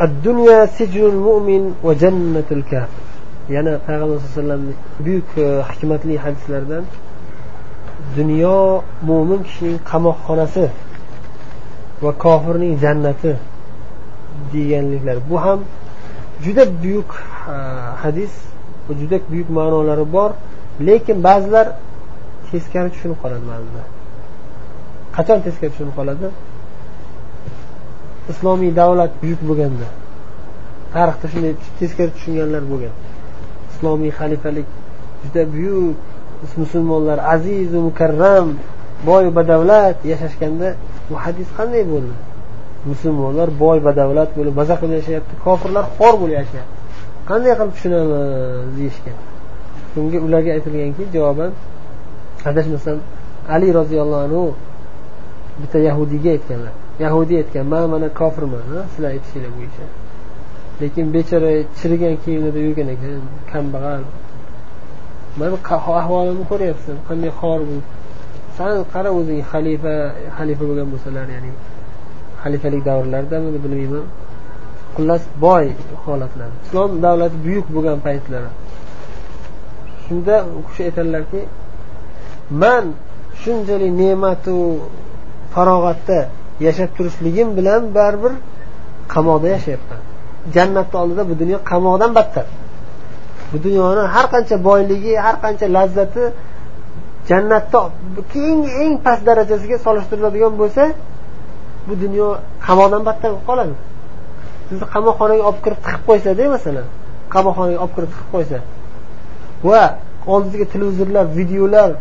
الدنيا 0.00 0.66
سجن 0.66 1.04
المؤمن 1.14 1.62
وجنة 1.86 2.48
الكافر 2.58 3.06
yana 3.48 3.78
payg'ambar 3.86 4.18
sallallohu 4.18 4.18
alayhi 4.18 4.30
vasallamni 4.34 4.74
buyuk 5.06 5.28
e, 5.38 5.46
hikmatli 5.70 6.14
hadislardan 6.24 6.84
dunyo 8.16 8.82
mo'min 9.08 9.40
kishining 9.46 9.78
qamoqxonasi 9.90 10.66
va 12.02 12.12
kofirning 12.24 12.74
jannati 12.84 13.32
deganliklar 14.52 15.18
bu 15.28 15.36
ham 15.44 15.60
juda 16.44 16.64
buyuk 16.82 17.10
e, 17.52 17.54
hadis 18.02 18.32
va 18.86 18.92
juda 19.00 19.16
buyuk 19.30 19.48
ma'nolari 19.58 20.06
bor 20.16 20.30
lekin 20.88 21.16
ba'zilar 21.28 21.66
teskari 22.50 22.88
tushunib 22.94 23.18
qoladi 23.22 23.44
ba'zilar 23.52 23.86
qachon 25.16 25.38
teskari 25.46 25.70
tushunib 25.74 25.94
qoladi 25.98 26.26
islomiy 28.33 28.71
davlat 28.81 29.11
buyuk 29.21 29.41
bo'lganda. 29.49 29.87
Tarixda 30.93 31.27
shunday 31.33 31.53
teskari 31.79 32.11
tushunganlar 32.15 32.63
bo'lgan. 32.71 32.93
Islomiy 33.71 34.11
xalifalik 34.19 34.67
juda 35.23 35.43
buyuk 35.53 35.97
musulmonlar 36.61 37.19
azizu 37.33 37.79
mukarram 37.87 38.47
boy 39.05 39.25
badavlat 39.37 39.97
yashashganda 40.11 40.67
bu 41.09 41.15
hadis 41.23 41.47
qanday 41.57 41.83
bo'ldi? 41.93 42.13
Musulmonlar 42.91 43.49
boy 43.63 43.77
badavlat 43.87 44.29
bo'lib 44.37 44.53
maza 44.59 44.75
qilib 44.81 44.95
yashayapti 44.99 45.33
kofirlar 45.45 45.85
xor 45.97 46.13
bo'lib 46.21 46.35
yashayapti. 46.41 46.75
Qanday 47.29 47.53
qilib 47.57 47.73
tushunamiz 47.75 48.11
deyishgan. 48.77 49.17
Bunga 49.93 50.17
ularga 50.27 50.51
aytilganki 50.57 51.03
javoban 51.15 51.51
adashmasam 52.49 52.97
ali 53.55 53.67
roziyallohu 53.79 54.23
anhu 54.27 54.43
bitta 55.61 55.77
yahudiyga 55.87 56.29
aytganlar. 56.35 56.73
Yahudiy 57.03 57.37
aytgan 57.41 57.65
man 57.73 57.83
mana 57.93 58.07
kofirman 58.19 58.63
sizlar 58.91 59.09
aytishinglar 59.15 59.51
bo'yicha 59.57 59.85
lekin 60.81 61.05
bechora 61.15 61.51
chirigan 61.79 62.15
kiyimlarda 62.23 62.59
yurgan 62.67 62.87
ekan 62.95 63.21
kambag'al. 63.51 64.03
Mana 65.39 65.55
ahvolimni 65.99 66.45
ko'ryapsan 66.51 66.95
qanday 67.07 67.31
xor 67.39 67.59
bo'lib 67.69 67.85
san 68.57 68.75
qara 68.93 69.09
o'zing 69.19 69.41
xalifa 69.51 69.95
xalifa 70.37 70.63
bo'lgan 70.69 70.87
bo'lsalar 70.93 71.25
ya'ni 71.35 71.51
xalifalik 72.43 72.81
davrlaridami 72.89 73.49
bilmayman. 73.65 74.05
Xullas 74.95 75.23
boy 75.45 75.65
holatlar 76.05 76.49
islom 76.63 76.91
davlati 77.05 77.37
buyuk 77.45 77.67
bo'lgan 77.75 77.97
paytlari 78.07 78.49
shunda 80.05 80.35
u 80.57 80.59
kishi 80.67 80.81
aytadilarki 80.89 81.41
man 82.61 82.85
shunchalik 83.41 83.91
ne'matu 84.01 84.55
farog'atda 85.53 86.19
yashab 86.65 86.89
turishligim 86.97 87.49
bilan 87.57 87.81
baribir 87.97 88.33
qamoqda 89.13 89.47
yashayapman. 89.55 89.99
Jannatni 90.55 90.95
oldida 91.01 91.23
bu 91.29 91.33
dunyo 91.41 91.57
qamoqdan 91.71 92.11
battar. 92.17 92.45
Bu 93.51 93.57
dunyoni 93.65 94.03
har 94.15 94.25
qancha 94.33 94.55
boyligi 94.67 95.13
har 95.25 95.35
qancha 95.43 95.65
lazzati 95.77 96.23
jannatda 97.29 97.79
keyingi 98.31 98.71
eng 98.83 98.93
past 99.05 99.21
darajasiga 99.29 99.77
solishtiriladigan 99.85 100.53
bo'lsa 100.61 100.83
bu 101.87 101.93
dunyo 102.03 102.27
qamoqdan 102.67 103.01
battar 103.07 103.29
bo'lib 103.33 103.45
qoladi. 103.49 103.73
Sizni 104.67 104.85
qamoqxonaga 104.93 105.43
olib 105.49 105.61
kirib 105.65 105.79
tiqib 105.85 106.01
qo'ysada 106.09 106.43
masalan 106.55 106.87
qamoqxonaga 107.33 107.79
olib 107.83 107.93
kirib 107.95 108.11
tiqib 108.13 108.29
qo'ysa 108.35 108.57
va 109.69 109.83
oldingizga 110.33 110.65
televizorlar 110.73 111.25
videolar 111.39 111.91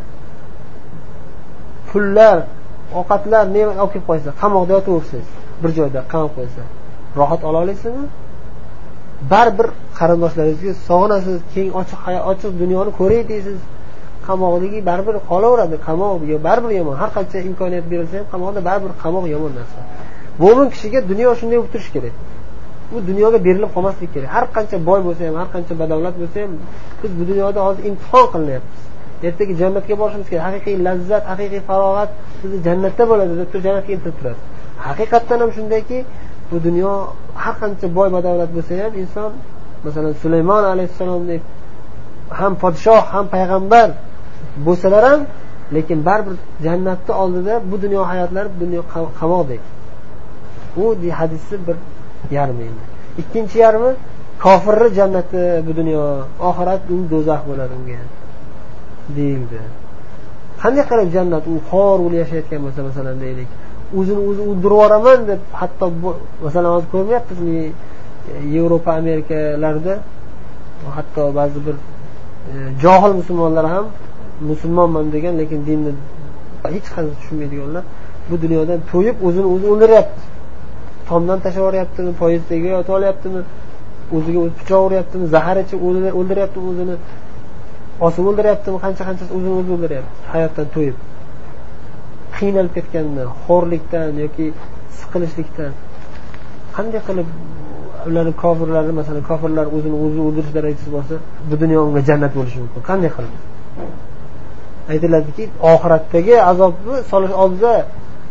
pullar 1.90 2.36
ovqatlar 2.98 3.44
ne'mat 3.56 3.76
olib 3.82 3.92
kelib 3.94 4.06
qo'ysa 4.10 4.30
qamoqda 4.42 4.72
yotaversangiz 4.78 5.28
bir 5.62 5.70
joyda 5.78 6.00
qamab 6.12 6.32
qo'ysa 6.38 6.62
rohat 7.18 7.40
ola 7.48 7.58
olasizmi 7.64 8.04
baribir 9.28 9.68
qarindoshlaringizga 9.98 10.72
sog'inasiz 10.88 11.38
keng 11.54 11.68
ochiq 11.80 12.00
ochiq 12.32 12.50
dunyoni 12.62 12.90
ko'ray 13.00 13.22
deysiz. 13.32 13.58
Qamoqdagi 14.26 14.78
baribir 14.90 15.16
qolaveradi 15.30 15.76
qamoq 15.86 16.12
baribir 16.46 16.70
yomon 16.78 16.94
har 17.02 17.10
qancha 17.16 17.38
imkoniyat 17.50 17.86
berilsa 17.92 18.14
ham 18.20 18.26
qamoqda 18.32 18.60
baribir 18.68 18.92
qamoq 19.04 19.24
yomon 19.34 19.52
narsa. 19.58 19.80
Mo'min 20.42 20.68
kishiga 20.74 21.00
dunyo 21.10 21.30
shunday 21.40 21.58
bo'lib 21.60 21.72
turishi 21.74 21.90
kerak. 21.96 22.14
Bu 22.90 22.98
dunyoga 23.10 23.38
berilib 23.46 23.70
qolmaslik 23.74 24.10
kerak. 24.14 24.28
Har 24.36 24.44
qancha 24.56 24.76
boy 24.88 25.00
bo'lsa 25.06 25.22
ham 25.28 25.36
har 25.40 25.48
qancha 25.54 25.74
badavlat 25.82 26.14
bo'lsa 26.20 26.36
ham 26.44 26.52
biz 27.00 27.10
bu 27.18 27.22
dunyoda 27.30 27.60
hozir 27.66 27.82
imtihon 27.90 28.26
qilinyapmiz. 28.32 28.82
Ertaga 29.28 29.54
jannatga 29.62 29.94
borishimiz 30.00 30.28
kerak. 30.30 30.44
Haqiqiy 30.48 30.76
lazzat 30.86 31.24
haqiqiy 31.32 31.62
farog'at 31.68 32.10
bizni 32.42 32.58
jannatda 32.66 33.02
bo'ladi 33.10 33.32
deb 33.40 33.48
turib 33.52 33.64
jannatga 33.68 33.90
intilib 33.96 34.16
turadi. 34.20 34.40
Haqiqatdan 34.86 35.38
ham 35.42 35.50
shundayki 35.56 35.98
bu 36.50 36.56
dunyo 36.66 36.92
har 37.42 37.54
qancha 37.60 37.86
boy 37.96 38.08
badavlat 38.16 38.50
bo'lsa 38.56 38.72
ham 38.84 38.92
inson 39.02 39.30
masalan 39.84 40.14
sulaymon 40.22 40.64
alayhissalomdek 40.72 41.42
ham 42.40 42.52
podshoh 42.62 43.02
ham 43.14 43.26
payg'ambar 43.34 43.88
bo'lsalar 44.66 45.02
ham 45.10 45.20
lekin 45.74 45.98
baribir 46.08 46.36
jannatni 46.64 47.12
oldida 47.22 47.54
bu 47.70 47.76
dunyo 47.84 48.00
hayotlari 48.10 48.48
dunyo 48.62 48.82
qamoqdek 49.20 49.62
u 50.76 50.84
hadisni 51.18 51.58
bir 51.66 51.76
yarmi 52.36 52.62
endi. 52.62 52.84
Ikkinchi 53.18 53.58
yarmi 53.58 53.90
kofirni 54.42 54.88
jannati 54.98 55.42
bu 55.66 55.72
dunyo 55.76 56.02
oxirat 56.48 56.80
u 56.94 56.96
do'zax 57.12 57.40
bo'ladi 57.48 57.72
unga. 57.80 58.00
Deyildi. 59.16 59.60
Qanday 60.62 60.84
qilib 60.90 61.08
jannat 61.16 61.44
u 61.52 61.54
xor 61.70 61.96
bo'lib 62.04 62.18
yashayotgan 62.22 62.60
bo'lsa 62.64 62.80
masalan 62.88 63.16
deylik. 63.24 63.48
O'zini 63.98 64.20
o'zi 64.30 64.40
o'ldirib 64.50 64.74
yuboraman 64.74 65.20
deb 65.30 65.40
hatto 65.60 65.86
masalan 66.46 66.70
hozir 66.74 66.88
ko'rmayapmizmi 66.94 67.58
e, 67.66 67.70
yevropa 68.54 68.90
amerikalarda 69.00 69.94
hatto 70.96 71.22
ba'zi 71.38 71.58
bir 71.66 71.76
e, 72.52 72.54
johil 72.82 73.12
musulmonlar 73.20 73.66
ham 73.74 73.86
musulmonman 74.50 75.06
degan 75.14 75.34
lekin 75.40 75.60
dinni 75.68 75.92
hech 76.74 76.88
qanday 76.94 77.14
tushunmaydiganlar 77.20 77.84
bu 78.28 78.34
dunyodan 78.44 78.78
to'yib 78.92 79.16
o'zini 79.26 79.46
o'zi 79.54 79.66
o'ldiryapti. 79.72 80.22
Tomdan 81.08 81.38
tashlab 81.44 81.62
yuboryaptimi 81.62 82.12
poyezdga 82.22 82.68
yotib 82.76 82.92
olyaptimi 82.98 83.40
o'ziga 84.16 84.38
o'zi 84.44 84.54
pichoq 84.60 84.82
uryaptimi 84.88 85.26
zahar 85.34 85.56
ichib 85.64 85.80
o'ldiryaptimi 86.18 86.66
o'zini? 86.72 86.96
Osib 88.06 88.24
o'ldiryaptimi 88.30 88.78
qancha 88.84 89.02
qanchasi 89.08 89.30
o'zini 89.36 89.54
o'zi 89.60 89.70
o'ldiryapti. 89.76 90.12
Hayotdan 90.32 90.66
to'yib 90.74 90.96
qiynalib 92.38 92.72
ketgandan 92.76 93.28
xo'rlikdan 93.44 94.10
yoki 94.24 94.46
siqilishlikdan 94.98 95.72
qanday 96.76 97.00
qilib 97.08 97.28
ularni 98.08 98.32
kofirlarni 98.42 98.92
masalan 99.00 99.22
kofirlar 99.30 99.66
o'zini 99.76 99.96
o'zi 100.04 100.18
o'ldirish 100.26 100.52
darajasi 100.58 100.88
bo'lsa 100.96 101.14
bu 101.50 101.54
dunyo 101.62 101.78
unga 101.86 102.00
jannat 102.08 102.32
bo'lishi 102.38 102.58
mumkin. 102.62 102.82
Qanday 102.90 103.10
qilib? 103.16 103.34
Aytiladiki 104.92 105.44
oxiratdagi 105.72 106.34
azobni 106.52 106.96
solish 107.12 107.34
oldida 107.42 107.74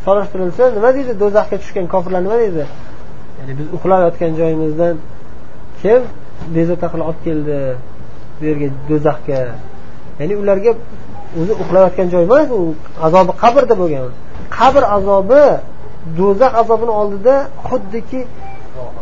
solishtirilsa 0.06 0.63
nima 0.78 0.90
deydi? 0.97 1.12
Do'zaxga 1.24 1.57
tushgan 1.62 1.86
kofirlar 1.94 2.22
nima 2.25 2.38
deydi? 2.44 2.63
Ya'ni 3.40 3.53
biz 3.59 3.68
uxlab 3.78 4.01
yotgan 4.07 4.31
joyimizdan 4.40 4.96
kim 5.81 6.01
bezovta 6.56 6.88
qilib 6.91 7.06
olib 7.09 7.22
keldi? 7.28 7.59
Bu 8.40 8.44
yerga 8.50 8.68
do'zaxga. 8.90 9.40
Ya'ni 10.20 10.36
ularga 10.42 10.72
o'zi 11.40 11.54
uxlayotgan 11.62 12.08
joy 12.14 12.24
emas 12.28 12.48
u 12.58 12.62
azobi 13.08 13.32
qabrda 13.44 13.76
bo'lgan. 13.82 14.04
Qabr 14.58 14.84
azobi 14.98 15.44
do'zax 16.20 16.52
azobini 16.62 16.94
oldida 17.02 17.36
xuddiki 17.68 18.22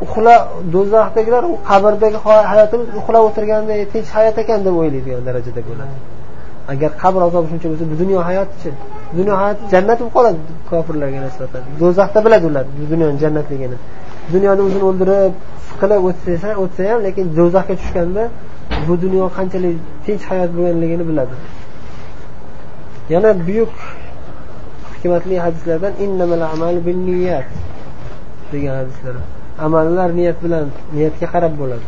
uxla 0.05 0.35
do'zaxdagilar 0.73 1.43
u 1.51 1.53
qabrdagi 1.69 2.17
hayotimiz 2.51 2.87
uxlab 2.99 3.23
o'tirganda 3.29 3.73
tinch 3.93 4.09
hayot 4.17 4.35
ekan 4.43 4.59
deb 4.65 4.73
o'ylaydigan 4.79 5.21
darajada 5.27 5.61
bo'ladi. 5.69 5.95
Agar 6.73 6.91
qabr 7.03 7.19
azobi 7.27 7.47
shuncha 7.51 7.67
bo'lsa 7.71 7.85
bu 7.91 7.95
dunyo 8.01 8.17
hayotichi 8.29 8.69
dunyo 9.19 9.33
hayoti 9.41 9.63
jannat 9.73 9.97
bo'lib 9.99 10.13
qoladi 10.17 10.39
kofirlarga 10.69 11.19
nisbatan. 11.27 11.61
Do'zaxda 11.81 12.19
biladi 12.25 12.45
ular 12.51 12.65
bu 12.79 12.85
dunyoni 12.93 13.17
jannatligini. 13.23 13.77
Dunyoda 14.33 14.61
o'zini 14.67 14.85
o'ldirib 14.89 15.33
siqilib 15.67 16.01
o'tsa 16.09 16.49
o'tsa 16.63 16.81
ham 16.89 16.99
lekin 17.07 17.25
do'zaxga 17.39 17.75
tushganda 17.81 18.23
bu 18.87 18.93
dunyo 19.03 19.25
qanchalik 19.37 19.75
tinch 20.05 20.23
hayot 20.29 20.51
bo'lganligini 20.57 21.05
biladi. 21.09 21.35
Yana 23.13 23.29
buyuk 23.47 23.73
hikmatli 24.93 25.35
hadislardan 25.45 25.93
degan 28.51 28.75
hadislar. 28.81 29.15
Amallar 29.65 30.09
niyat 30.19 30.37
bilan 30.43 30.65
niyatga 30.95 31.27
qarab 31.33 31.53
bo'ladi. 31.61 31.87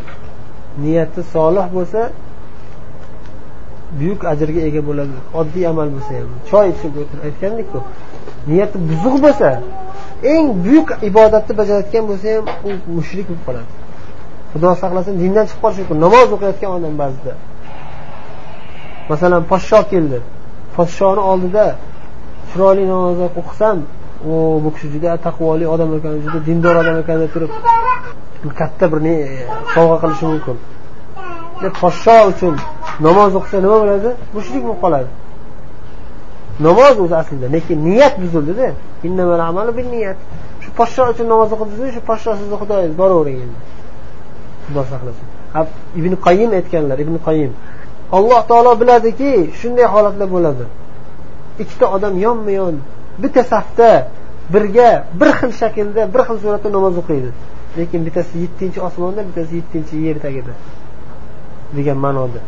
Niyati 0.83 1.21
solih 1.33 1.67
bo'lsa 1.77 2.01
buyuk 3.99 4.21
ajrga 4.31 4.61
ega 4.69 4.81
bo'ladi. 4.89 5.15
Oddiy 5.39 5.65
amal 5.71 5.89
bo'lsa 5.95 6.11
ham. 6.19 6.31
Choy 6.49 6.67
ichib 6.73 6.93
o'tirib 7.01 7.23
aytgandikku 7.27 7.79
niyati 8.49 8.77
buzuq 8.89 9.15
bo'lsa 9.25 9.49
eng 10.33 10.45
buyuk 10.65 10.89
ibodatni 11.09 11.53
bajarayotgan 11.59 12.03
bo'lsa 12.09 12.27
ham 12.35 12.45
u 12.67 12.69
mushrik 12.95 13.25
bo'lib 13.29 13.43
qoladi. 13.47 13.78
Xudo 14.51 14.69
saqlasin 14.81 15.13
dindan 15.21 15.45
chiqib 15.49 15.61
qolishi 15.63 15.81
mumkin. 15.81 15.99
Namoz 16.05 16.27
o'qiyotgan 16.35 16.71
odam 16.77 16.93
ba'zida. 17.01 17.33
Masalan 19.09 19.43
podsho 19.51 19.79
keldi. 19.91 20.19
Podshoni 20.75 21.21
oldida 21.31 21.65
chiroyli 22.49 22.83
namoz 22.93 23.17
o'qisam 23.27 23.77
o 24.31 24.33
bu 24.63 24.69
kishi 24.75 24.87
juda 24.93 25.11
taqvoli 25.25 25.65
odam 25.73 25.89
ekan 25.97 26.13
juda 26.25 26.39
dindor 26.47 26.75
odam 26.81 26.95
ekan 27.01 27.17
deb 27.23 27.31
turib 27.35 27.51
katta 28.59 28.85
bir 28.91 28.99
sovg'a 29.73 29.97
qilishi 30.03 30.25
mumkin. 30.31 30.57
Deb 31.63 31.73
podsho 31.81 32.15
uchun 32.31 32.53
namoz 33.07 33.31
o'qisa 33.39 33.57
nima 33.65 33.77
bo'ladi? 33.83 34.09
Mushrik 34.35 34.61
bo'lib 34.65 34.79
qoladi. 34.83 35.09
Namoz 36.67 36.95
o'zi 37.03 37.15
aslida 37.21 37.47
lekin 37.55 37.77
niyat 37.87 38.13
buzildida. 38.21 38.67
Shu 40.63 40.69
podsho 40.79 41.03
uchun 41.13 41.27
namoz 41.33 41.49
o'qib 41.55 41.69
shu 41.95 42.01
podsho 42.09 42.31
sizni 42.39 42.55
xudoyingiz 42.61 42.95
boravering 43.01 43.39
endi. 43.45 43.57
Xudo 44.69 44.83
saqlasin. 44.91 45.27
Ibn 45.99 46.13
qayim 46.25 46.51
aytganlar 46.59 46.97
ibn 47.05 47.15
qayim 47.27 47.51
alloh 48.17 48.41
taolo 48.49 48.71
biladiki 48.81 49.31
shunday 49.59 49.87
holatlar 49.93 50.27
bo'ladi. 50.35 50.65
Ikkita 51.63 51.85
odam 51.95 52.13
yonma 52.25 52.51
yon 52.59 52.75
bitta 53.21 53.41
safda 53.53 53.91
birga 54.53 54.89
bir 55.19 55.29
xil 55.39 55.51
shaklda 55.61 56.01
bir 56.13 56.21
xil 56.27 56.37
suratda 56.43 56.69
namoz 56.77 56.95
o'qiydi. 57.01 57.29
Lekin 57.77 58.01
bittasi 58.07 58.33
yettinchi 58.43 58.79
osmonda 58.87 59.21
bittasi 59.27 59.53
yettinchi 59.59 59.95
yer 60.07 60.17
tagida 60.25 60.53
degan 61.77 61.97
ma'noda. 62.05 62.41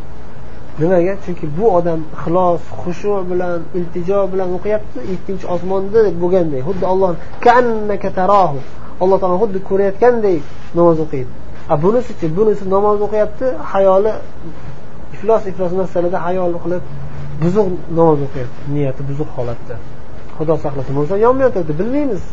Nimaga? 0.80 1.14
Chunki 1.24 1.46
bu 1.58 1.66
odam 1.78 2.00
ixlos 2.16 2.62
xushu 2.82 3.14
bilan 3.32 3.60
iltijo 3.78 4.20
bilan 4.34 4.50
o'qiyapti 4.58 5.00
yettinchi 5.12 5.46
osmonda 5.56 6.00
bo'lganday. 6.22 6.62
Xuddi 6.68 6.86
olloh 6.92 7.12
alloh 9.04 9.18
taolo 9.22 9.38
xuddi 9.44 9.60
ko'rayotgandek 9.70 10.42
namoz 10.78 10.98
o'qiydi. 11.06 11.32
Bunisichi 11.84 12.28
bunisi 12.38 12.64
namoz 12.76 12.98
o'qiyapti 13.06 13.46
hayoli 13.72 14.12
iflos 15.16 15.44
iflos 15.52 15.72
masalada 15.82 16.18
hayol 16.28 16.54
qilib 16.64 16.84
buzuq 17.42 17.68
namoz 18.00 18.20
o'qiyapti 18.28 18.62
niyati 18.76 19.02
buzuq 19.10 19.30
holatda. 19.38 19.76
Xudo 20.38 20.54
saqlasin. 20.64 20.94
Bo'lsa 21.00 21.14
yonma 21.26 21.42
yon 21.46 21.52
turibdi 21.56 21.74
bilmaymiz. 21.82 22.24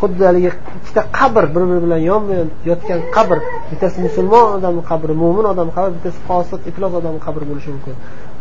Xuddi 0.00 0.22
haligi 0.28 0.50
ikkita 0.78 1.02
qabr 1.18 1.44
bir 1.54 1.62
biri 1.70 1.80
bilan 1.86 2.00
yonma 2.10 2.32
yon 2.40 2.48
yotgan 2.70 3.00
qabr. 3.16 3.38
Bittasi 3.70 3.98
musulmon 4.06 4.46
odamni 4.56 4.82
qabri 4.90 5.14
mo'min 5.22 5.44
odam 5.52 5.68
qabri 5.76 5.92
bittasi 5.96 6.20
fosiq 6.28 6.60
iflos 6.70 6.92
odamni 7.00 7.20
qabri 7.26 7.44
bo'lishi 7.50 7.70
mumkin. 7.74 7.94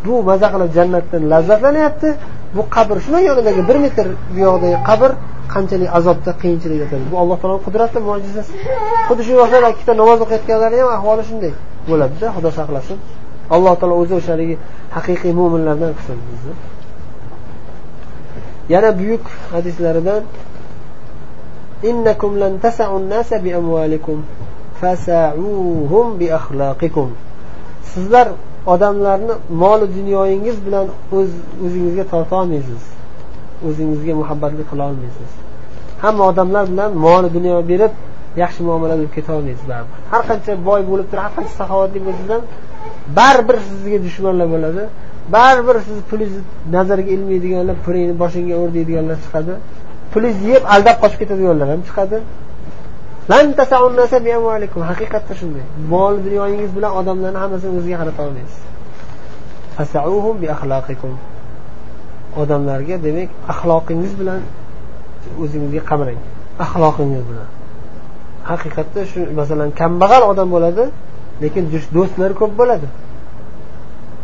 bu 0.04 0.14
maza 0.28 0.46
qilib 0.52 0.70
jannatdan 0.78 1.22
lazzatlanyapti 1.32 2.08
bu 2.56 2.62
qabr 2.76 2.96
shuni 3.04 3.20
yonidagi 3.28 3.62
bir 3.68 3.76
metr 3.84 4.06
buyog'idagi 4.34 4.78
qabr 4.90 5.10
qanchalik 5.54 5.90
azobda 5.98 6.30
qiyinchilikda 6.40 6.84
yotadi 6.84 7.04
bu 7.12 7.16
alloh 7.22 7.36
taoloni 7.40 7.62
qudrati 7.66 7.98
mo'jizasi 8.08 8.52
xuddi 9.08 9.22
shu 9.26 9.32
yoshlar 9.40 9.62
ikkita 9.72 9.92
namoz 10.00 10.18
o'qiyotganlarni 10.24 10.78
ham 10.82 10.90
ahvoli 10.98 11.22
shunday 11.30 11.52
bo'ladida 11.88 12.26
xudo 12.36 12.50
saqlasin 12.58 12.98
alloh 13.54 13.72
taolo 13.80 13.94
o'zi 14.02 14.12
o'sha 14.18 14.30
haligi 14.34 14.56
haqiqiy 14.96 15.32
mo'minlardan 15.40 15.90
qilsin 15.98 16.18
bizni 16.28 16.54
yana 18.72 18.90
buyuk 19.00 19.24
hadislaridan 19.54 20.22
إنكم 21.84 22.38
لن 22.38 22.58
تسعوا 22.62 22.98
الناس 22.98 23.34
بأموالكم 23.34 24.22
فسعوهم 24.80 26.06
بأخلاقكم 26.18 27.08
sizlar 27.94 28.28
odamlarni 28.65 29.33
moli 29.49 29.85
dunyoyingiz 29.97 30.57
bilan 30.65 30.87
o'z 31.17 31.29
o'zingizga 31.65 32.03
tortolmaysiz 32.13 32.81
o'zingizga 33.67 34.13
muhabbatli 34.21 34.63
qila 34.71 34.83
olmaysiz. 34.89 35.29
Hamma 36.03 36.23
odamlar 36.31 36.63
bilan 36.71 36.89
moli 37.05 37.29
dunyo 37.37 37.55
berib 37.71 37.93
yaxshi 38.43 38.61
muomala 38.67 38.93
bo'lib 38.99 39.13
ketolmaysiz 39.17 39.65
baribir. 39.71 39.97
Har 40.11 40.21
qancha 40.29 40.53
boy 40.69 40.81
bo'lib 40.89 41.07
turib 41.11 41.23
har 41.25 41.31
qancha 41.37 41.53
saxovatli 41.61 41.99
bo'lsangiz 42.07 42.29
ham 42.35 42.43
baribir 43.19 43.57
sizga 43.69 43.97
dushmanlar 44.05 44.47
bo'ladi. 44.55 44.83
Baribir 45.35 45.75
siz 45.87 45.97
pulingizni 46.09 46.43
nazarga 46.75 47.11
ilmaydiganlar 47.15 47.75
pulingni 47.85 48.15
boshingga 48.23 48.55
ur 48.63 48.69
deydiganlar 48.77 49.17
chiqadi. 49.25 49.53
Pulingizni 50.13 50.47
yeb 50.55 50.63
aldab 50.75 50.97
qochib 51.03 51.19
ketadiganlar 51.21 51.67
ham 51.73 51.81
chiqadi. 51.87 52.17
Haqiqatda 54.91 55.33
shunday. 55.39 55.65
Mol 55.93 56.13
dunyoyingiz 56.25 56.71
bilan 56.77 56.91
odamlarni 56.99 57.39
hammasini 57.43 57.73
o'ziga 57.79 57.97
qarata 58.01 58.21
olmaysiz. 58.27 58.59
Odamlarga 62.41 62.95
demak 63.05 63.29
axloqingiz 63.53 64.13
bilan 64.19 64.41
o'zingizga 65.43 65.81
qamrang 65.89 66.19
axloqingiz 66.65 67.23
bilan. 67.29 67.47
Haqiqatda 68.49 69.01
shu 69.11 69.19
masalan 69.39 69.69
kambag'al 69.79 70.23
odam 70.31 70.47
bo'ladi 70.55 70.83
lekin 71.43 71.63
do'stlari 71.95 72.33
ko'p 72.41 72.53
bo'ladi. 72.59 72.87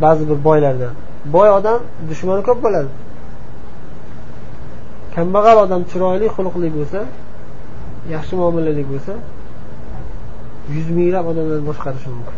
Ba'zi 0.04 0.24
bir 0.30 0.38
boylardan 0.48 0.94
boy 1.36 1.50
odam 1.60 1.80
dushmani 2.10 2.42
ko'p 2.48 2.60
bo'ladi. 2.66 2.92
Kambag'al 5.16 5.58
odam 5.66 5.82
chiroyli 5.92 6.28
xulqli 6.36 6.70
bo'lsa 6.78 7.02
yaxshi 8.16 8.34
muomalali 8.40 8.84
bo'lsa 8.92 9.14
yuz 10.76 10.88
minglab 10.98 11.26
odamlarni 11.32 11.66
boshqarishi 11.70 12.10
mumkin. 12.16 12.38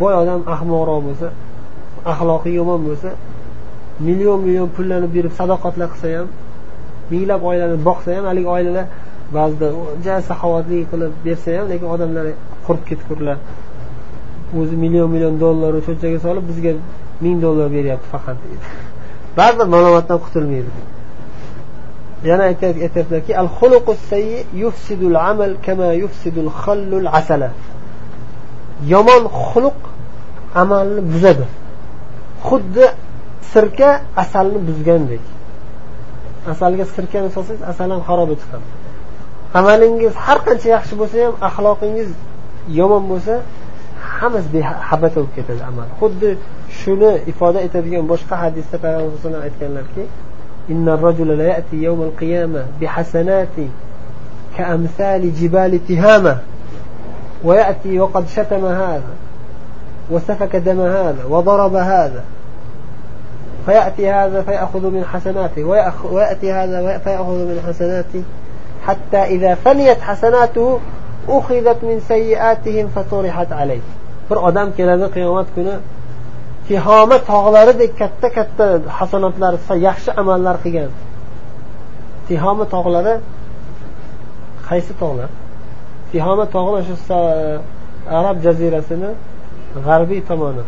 Boy 0.00 0.14
odam 0.22 0.40
ahmoqroq 0.54 1.00
bo'lsa 1.08 1.28
axloqi 2.12 2.50
yomon 2.58 2.80
bo'lsa 2.88 3.10
million 4.06 4.38
million 4.46 4.68
pullarni 4.76 5.08
berib 5.16 5.32
sadoqatlar 5.40 5.88
qilsa 5.92 6.08
ham 6.16 6.28
minglab 7.12 7.42
oilani 7.50 7.76
boqsa 7.88 8.08
ham 8.16 8.24
haligi 8.30 8.48
oilalar 8.56 8.86
ba'zida 9.36 9.68
ja 10.04 10.14
saxovatli 10.28 10.78
qilib 10.90 11.12
bersa 11.26 11.48
ham 11.58 11.66
lekin 11.72 11.88
odamlar 11.94 12.26
qurib 12.66 12.84
ketgurlar. 12.90 13.38
O'zi 14.60 14.76
million 14.84 15.08
million 15.14 15.34
dollarni 15.44 15.80
cho'ntagiga 15.86 16.20
solib 16.26 16.44
bizga 16.50 16.72
ming 17.24 17.36
dollar 17.44 17.66
beryapti 17.76 18.06
faqat 18.14 18.36
deydi. 18.44 18.64
Baribir 19.38 19.66
malomatdan 19.74 20.18
qutulmaydi. 20.24 20.70
Yana 22.24 22.42
aytyaptilarki 22.50 23.32
al 23.36 23.48
yufsidul 24.54 25.16
amal 25.16 25.54
kama 25.66 25.92
yufsidul 25.92 26.50
khallul 26.62 27.08
asala. 27.18 27.50
Yomon 28.86 29.24
xuluq 29.48 29.78
amalni 30.54 31.00
buzadi. 31.12 31.46
Xuddi 32.48 32.84
sirka 33.52 34.00
asalni 34.16 34.58
buzgandek. 34.68 35.24
Asalga 36.52 36.84
sirkani 36.94 37.28
solsangiz 37.36 37.62
asal 37.72 37.88
ham 37.90 38.02
xaroba 38.08 38.34
chiqadi 38.42 38.66
amalingiz 39.54 40.14
har 40.24 40.38
qancha 40.46 40.68
yaxshi 40.76 40.94
bo'lsa 41.00 41.16
ham 41.26 41.34
axloqingiz 41.48 42.10
yomon 42.78 43.02
bo'lsa 43.12 43.34
hammasi 44.18 44.48
behabata 44.54 45.16
bo'lib 45.20 45.32
ketadi 45.36 45.62
amal. 45.70 45.88
Xuddi 46.00 46.30
shuni 46.80 47.12
ifoda 47.30 47.58
etadigan 47.66 48.04
boshqa 48.12 48.34
hadisda 48.42 48.76
payg'ambar 48.84 49.18
alayhi 49.28 49.44
aytganlarki 49.48 50.02
إن 50.70 50.88
الرجل 50.88 51.38
لا 51.38 51.44
يأتي 51.44 51.76
يوم 51.76 52.02
القيامة 52.02 52.64
بحسنات 52.80 53.56
كأمثال 54.58 55.34
جبال 55.34 55.86
تهامة 55.88 56.38
ويأتي 57.44 58.00
وقد 58.00 58.28
شتم 58.28 58.64
هذا 58.64 59.14
وسفك 60.10 60.56
دم 60.56 60.80
هذا 60.80 61.24
وضرب 61.28 61.74
هذا 61.74 62.24
فيأتي 63.66 64.10
هذا 64.10 64.42
فيأخذ 64.42 64.90
من 64.90 65.04
حسناته 65.04 65.64
ويأتي 66.12 66.52
هذا 66.52 66.98
فيأخذ 66.98 67.34
من 67.34 67.62
حسناته 67.68 68.22
حتى 68.86 69.16
إذا 69.16 69.54
فنيت 69.54 70.00
حسناته 70.00 70.80
أخذت 71.28 71.76
من 71.84 72.00
سيئاتهم 72.08 72.88
فطرحت 72.88 73.52
عليه. 73.52 73.80
odam 74.30 74.72
keladi 74.76 75.08
qiyomat 75.14 75.48
kuni 75.54 75.74
tihoma 76.68 77.18
tog'laridek 77.30 77.92
katta 78.00 78.28
katta 78.38 78.64
hasanotlar 78.98 79.54
yaxshi 79.88 80.10
amallar 80.20 80.56
qilgan. 80.64 80.90
Tihoma 82.28 82.64
tog'lari 82.74 83.14
qaysi 84.68 84.92
tog'lar? 85.02 85.30
Tihoma 86.12 86.44
tog'i 86.54 86.72
o'sha 86.80 87.18
arab 88.18 88.36
jazirasini 88.46 89.10
g'arbiy 89.86 90.20
tomoni 90.30 90.64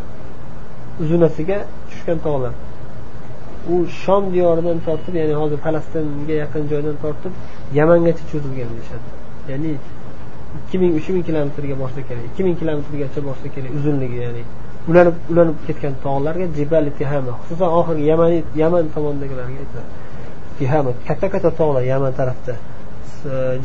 uzunasiga 1.02 1.58
tushgan 1.90 2.18
tog'lar. 2.26 2.52
U 3.72 3.74
shom 4.02 4.22
diyoridan 4.34 4.78
tortib 4.86 5.14
ya'ni 5.20 5.34
hozir 5.42 5.58
falastinga 5.66 6.34
yaqin 6.42 6.62
joydan 6.72 6.96
tortib 7.04 7.32
yamangacha 7.78 8.24
cho'zilgan 8.30 8.68
deyishadi 8.74 9.06
ya'ni 9.50 9.72
ikki 10.58 10.76
ming 10.82 10.92
uch 10.98 11.08
ming 11.14 11.24
kilometrga 11.28 11.76
borsa 11.82 12.00
kerak 12.08 12.24
ikki 12.30 12.42
ming 12.46 12.56
kilometrgacha 12.60 13.20
borsa 13.28 13.46
kerak 13.54 13.70
uzunligi 13.78 14.18
ya'ni 14.24 14.42
ulanib 14.88 15.16
ulanib 15.32 15.56
ketgan 15.66 15.94
tog'larga 16.04 16.46
jibali 16.56 16.90
tihama 16.98 17.32
xususan 17.40 17.70
oxirgi 17.80 18.04
yaman 18.12 18.30
yaman 18.62 18.84
tomondagilarga 18.94 19.56
aytiladi 19.62 19.90
tihama 20.58 20.90
katta 21.08 21.26
katta 21.32 21.50
tog'lar 21.60 21.82
yaman 21.92 22.12
tarafda 22.20 22.54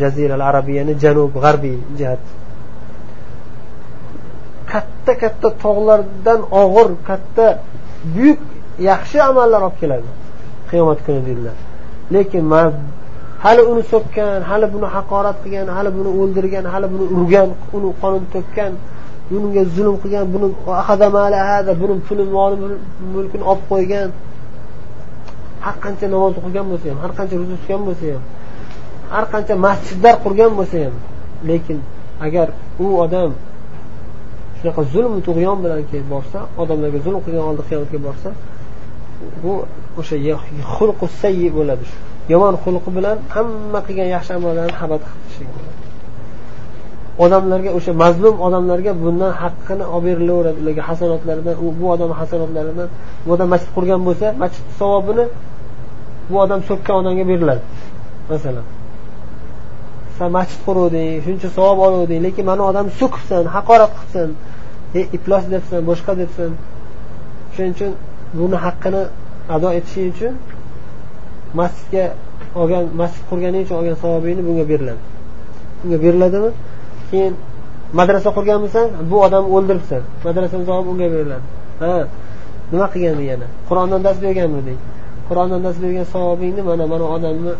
jaziral 0.02 0.44
arabiyani 0.50 0.94
janub 1.04 1.32
g'arbiy 1.44 1.78
jihat 2.00 2.24
katta 4.72 5.14
katta 5.22 5.50
tog'lardan 5.64 6.40
og'ir 6.62 6.88
katta 7.10 7.46
buyuk 8.16 8.42
yaxshi 8.90 9.18
amallar 9.30 9.62
olib 9.68 9.78
keladi. 9.82 10.10
Qiyomat 10.70 11.00
kuni 11.06 11.22
deydilar. 11.28 11.58
Lekin 12.14 12.44
hali 13.46 13.62
uni 13.72 13.84
so'kkan 13.94 14.42
hali 14.50 14.68
buni 14.74 14.88
haqorat 14.96 15.38
qilgan 15.44 15.68
hali 15.78 15.90
buni 15.98 16.12
o'ldirgan 16.22 16.66
hali 16.74 16.88
buni 16.94 17.06
urgan 17.18 17.50
uni 17.76 17.90
qonini 18.02 18.28
to'kkan 18.36 18.72
bunga 19.30 19.64
zulm 19.76 19.96
qilgan 20.02 20.26
buni 20.34 20.48
buni 21.82 21.96
puli 22.08 22.24
moli 22.36 22.56
mulkini 23.14 23.44
olib 23.52 23.64
qo'ygan. 23.72 24.10
Har 25.66 25.76
qancha 25.84 26.06
namoz 26.14 26.34
o'qigan 26.40 26.66
bo'lsa 26.72 26.86
ham 26.92 27.00
har 27.04 27.12
qancha 27.18 27.36
ro'za 27.40 27.56
tutgan 27.60 27.82
bo'lsa 27.88 28.06
ham 28.14 28.24
har 29.16 29.26
qancha 29.34 29.56
masjidlar 29.68 30.16
qurgan 30.24 30.52
bo'lsa 30.60 30.78
ham 30.86 30.96
lekin 31.50 31.78
agar 32.26 32.48
u 32.84 32.86
odam 33.06 33.32
shunaqa 34.58 34.82
zulm 34.94 35.14
tug'yon 35.28 35.58
bilan 35.64 35.82
kelib 35.90 36.08
borsa 36.16 36.40
odamlarga 36.62 37.00
zulm 37.06 37.20
qilgan 37.26 37.44
holda 37.48 37.64
qiyomatga 37.70 38.00
borsa 38.08 38.30
bu 39.42 39.54
o'sha 40.00 40.16
xulqu 40.76 41.06
sayyi 41.22 41.50
bo'ladi 41.58 41.86
shu. 41.92 41.98
Yomon 42.34 42.56
xulqi 42.64 42.90
bilan 42.98 43.18
hamma 43.36 43.80
qilgan 43.88 44.08
yaxshi 44.16 44.32
amallarni 44.38 44.76
habat 44.82 45.02
qilib 45.08 45.22
tashlagan 45.26 45.75
odamlarga 47.24 47.72
o'sha 47.78 47.92
mazlum 48.04 48.36
odamlarga 48.48 48.92
bundan 49.04 49.32
haqqini 49.42 49.86
olib 49.96 50.06
berilaveradi 50.08 50.58
ularga 50.64 50.84
hasanotlaridan 50.90 51.56
bu 51.80 51.86
odam 51.96 52.12
hasanotlaridan 52.20 52.90
bu 53.26 53.30
odam 53.36 53.48
masjid 53.54 53.72
qurgan 53.76 54.02
bo'lsa 54.08 54.28
masjid 54.44 54.66
savobini 54.80 55.26
bu 56.30 56.36
odam 56.44 56.60
so'kkan 56.70 56.96
odamga 57.02 57.24
beriladi. 57.32 57.62
Masalan 58.32 58.66
san 60.18 60.30
masjid 60.38 60.60
quruvding 60.68 61.10
shuncha 61.26 61.50
savob 61.58 61.80
oluvding 61.88 62.22
lekin 62.28 62.46
mana 62.52 62.64
odamni 62.72 62.92
so'kibsan 63.02 63.44
haqorat 63.56 63.92
qilibsan 63.98 64.30
e 65.00 65.02
iflos 65.18 65.44
debsan 65.54 65.82
boshqa 65.90 66.12
debsan 66.22 66.52
shuning 67.54 67.74
uchun 67.76 67.92
buni 68.40 68.58
haqqini 68.66 69.04
ado 69.56 69.70
etishing 69.78 70.08
uchun 70.14 70.34
masjidga 71.60 72.06
olgan 72.62 72.84
masjid 73.02 73.24
qurganing 73.30 73.62
uchun 73.66 73.76
olgan 73.80 73.96
savobingni 74.04 74.44
bunga 74.48 74.66
beriladi. 74.72 75.02
Bunga 75.82 75.98
beriladimi? 76.06 76.52
Keyin 77.16 77.34
madrasa 78.00 78.30
qurganmisan 78.38 78.88
bu 79.12 79.16
odamni 79.26 79.50
o'ldiribsan. 79.58 80.02
Madrasani 80.28 80.64
savobi 80.70 80.90
unga 80.94 81.08
beriladi. 81.14 81.46
Ha 81.82 81.92
nima 82.72 82.88
qilganding 82.94 83.28
yana? 83.34 83.48
Qur'ondan 83.70 84.02
dars 84.06 84.18
berganmiding 84.26 84.80
qur'ondan 85.30 85.62
dars 85.66 85.78
bergan 85.84 86.06
savobingni 86.14 86.62
mana 86.70 86.86
mana 86.92 87.06
odamni 87.16 87.54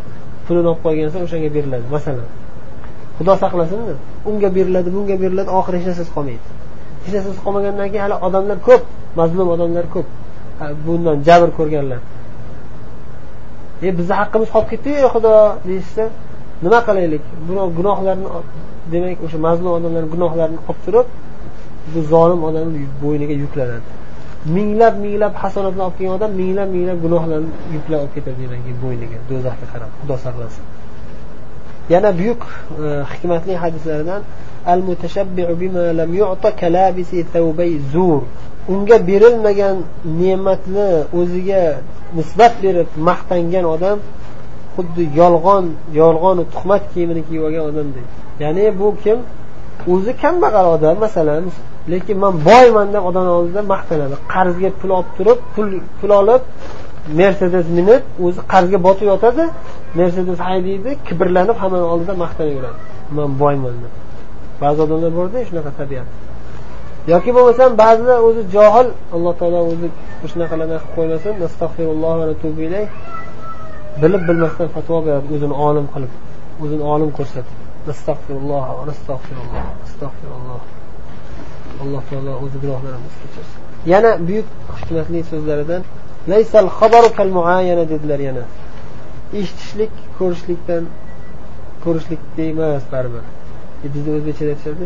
pulini 0.46 0.68
olib 0.72 0.82
qo'ygansan 0.86 1.22
o'shanga 1.26 1.50
beriladi. 1.58 1.86
Masalan 1.96 2.28
xudo 3.18 3.34
saqlasinmi 3.44 3.96
unga 4.30 4.50
beriladi 4.58 4.90
bunga 4.96 5.16
beriladi 5.24 5.50
oxiri 5.60 5.76
hech 5.80 5.88
narsasi 5.90 6.12
qolmaydi. 6.16 6.46
Hech 7.04 7.14
narsasi 7.18 7.40
qolmagandan 7.46 7.88
keyin 7.92 8.04
hali 8.06 8.16
odamlar 8.28 8.58
ko'p 8.68 8.84
mazlum 9.20 9.48
odamlar 9.56 9.86
ko'p. 9.96 10.08
Bundan 10.86 11.18
jabr 11.28 11.50
ko'rganlar. 11.58 12.02
E 13.88 13.90
bizni 13.98 14.16
haqqimiz 14.22 14.50
qolib 14.54 14.68
ketdiyu 14.74 15.08
xudo 15.16 15.34
deyishsa 15.68 16.04
nima 16.64 16.80
qilaylik? 16.88 17.24
Birov 17.48 17.70
gunohlarni 17.80 18.28
demak 18.94 19.18
o'sha 19.26 19.38
mazlum 19.48 19.72
odamlarni 19.78 20.10
gunohlarini 20.16 20.60
olib 20.70 20.80
turib 20.86 21.08
bu 21.94 22.00
zolim 22.14 22.42
odamni 22.50 22.80
bo'yniga 23.04 23.36
yuklanadi. 23.44 23.88
Minglab 24.56 24.96
minglab 25.06 25.34
hasanatlar 25.44 25.84
olib 25.88 25.98
kelgan 25.98 26.16
odam 26.20 26.32
minglab 26.42 26.70
minglab 26.76 26.98
gunohlarni 27.06 27.50
yuklab 27.76 28.00
olib 28.04 28.14
ketadi 28.18 28.38
demak 28.44 28.66
bo'yniga 28.84 29.18
do'zaxga 29.30 29.68
qarab 29.74 29.92
xudo 30.00 30.16
saqlasin. 30.26 30.66
Yana 31.94 32.10
buyuk 32.20 32.42
e, 32.86 32.88
hikmatli 33.12 33.54
hadislardan 33.64 34.22
al 34.74 34.82
bima 35.62 35.86
lam 36.00 36.12
yu'ta 36.22 36.50
kalabisi 36.62 37.26
zur. 37.94 38.22
Unga 38.74 38.98
berilmagan 39.10 39.78
ne'matni 40.22 40.90
o'ziga 41.20 41.64
nisbat 42.18 42.54
berib 42.64 42.90
maqtangan 43.10 43.66
odam 43.76 43.98
xuddi 44.76 45.04
yolg'on 45.22 45.66
yolg'onu 46.02 46.44
tuhmat 46.54 46.84
kiyimini 46.92 47.22
kiyib 47.28 47.44
olgan 47.48 47.64
odamdek 47.72 48.06
ya'ni 48.44 48.64
bu 48.80 48.88
kim? 49.04 49.20
O'zi 49.94 50.12
kambag'al 50.24 50.68
odam 50.76 50.96
masalan 51.06 51.44
lekin 51.92 52.18
man 52.24 52.34
boyman 52.50 52.88
deb 52.96 53.04
odam 53.10 53.26
oldida 53.38 53.62
maqtanadi. 53.74 54.16
Qarzga 54.34 54.70
pul 54.80 54.90
olib 54.98 55.10
turib 55.18 55.40
pul 55.56 55.68
pul 56.00 56.12
olib 56.20 56.42
mercedes 57.20 57.68
minib 57.78 58.04
o'zi 58.26 58.40
qarzga 58.54 58.78
botib 58.88 59.08
yotadi 59.14 59.44
mercedes 60.00 60.40
haydaydi 60.48 60.92
kibrlanib 61.08 61.58
hammani 61.64 61.86
oldida 61.94 62.14
maqtanaveradi 62.24 62.80
man 63.18 63.30
boyman 63.42 63.76
deb 63.84 63.94
ba'zi 64.62 64.80
odamlar 64.86 65.12
borda 65.20 65.38
shunaqa 65.50 65.72
tabiat. 65.80 66.08
Yoki 67.14 67.32
bo'lmasam 67.38 67.70
ba'zilar 67.84 68.20
o'zi 68.28 68.42
johil 68.56 68.88
alloh 69.16 69.34
taolo 69.40 69.60
o'zi 69.72 69.88
shunaqalarni 70.32 70.78
qilib 70.82 70.94
qo'ymasin 70.98 71.34
bilib 74.02 74.24
bilmasdan 74.30 74.68
fatvo 74.76 74.98
beradi 75.08 75.28
o'zini 75.36 75.56
olim 75.68 75.86
qilib 75.94 76.14
o'zini 76.64 76.84
olim 76.94 77.10
ko'rsatib. 77.18 77.58
Astag'firulloh 77.94 78.66
astag'firulloh 78.94 79.66
astag'firulloh 79.86 80.62
alloh 81.84 82.02
taolo 82.10 82.34
o'zi 82.46 82.58
gunohlarimizni 82.64 83.18
kechirsin 83.24 83.60
yana 83.94 84.12
buyuk 84.28 84.48
hikmatli 84.80 85.20
so'zlaridan 85.32 85.82
laysal 86.32 86.68
xabaru 86.78 87.10
kal 87.18 87.30
muayana 87.38 87.86
dedilar 87.94 88.20
yana. 88.28 88.44
Eshitishlik 89.40 89.94
ko'rishlikdan 90.20 90.84
ko'rishlikdek 91.84 92.48
emas 92.54 92.86
baribir. 92.94 93.24
E, 93.84 93.88
bizni 93.94 94.10
bizda 94.10 94.12
o'zbekchada 94.18 94.52
aytishadi 94.56 94.86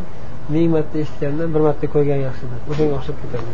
ming 0.54 0.68
marta 0.76 0.96
eshitgandan 1.04 1.48
bir 1.54 1.62
marta 1.68 1.86
ko'rgan 1.96 2.20
yaxshidir 2.28 2.60
o'shanga 2.72 2.94
o'xshab 3.00 3.18
ketadi. 3.24 3.52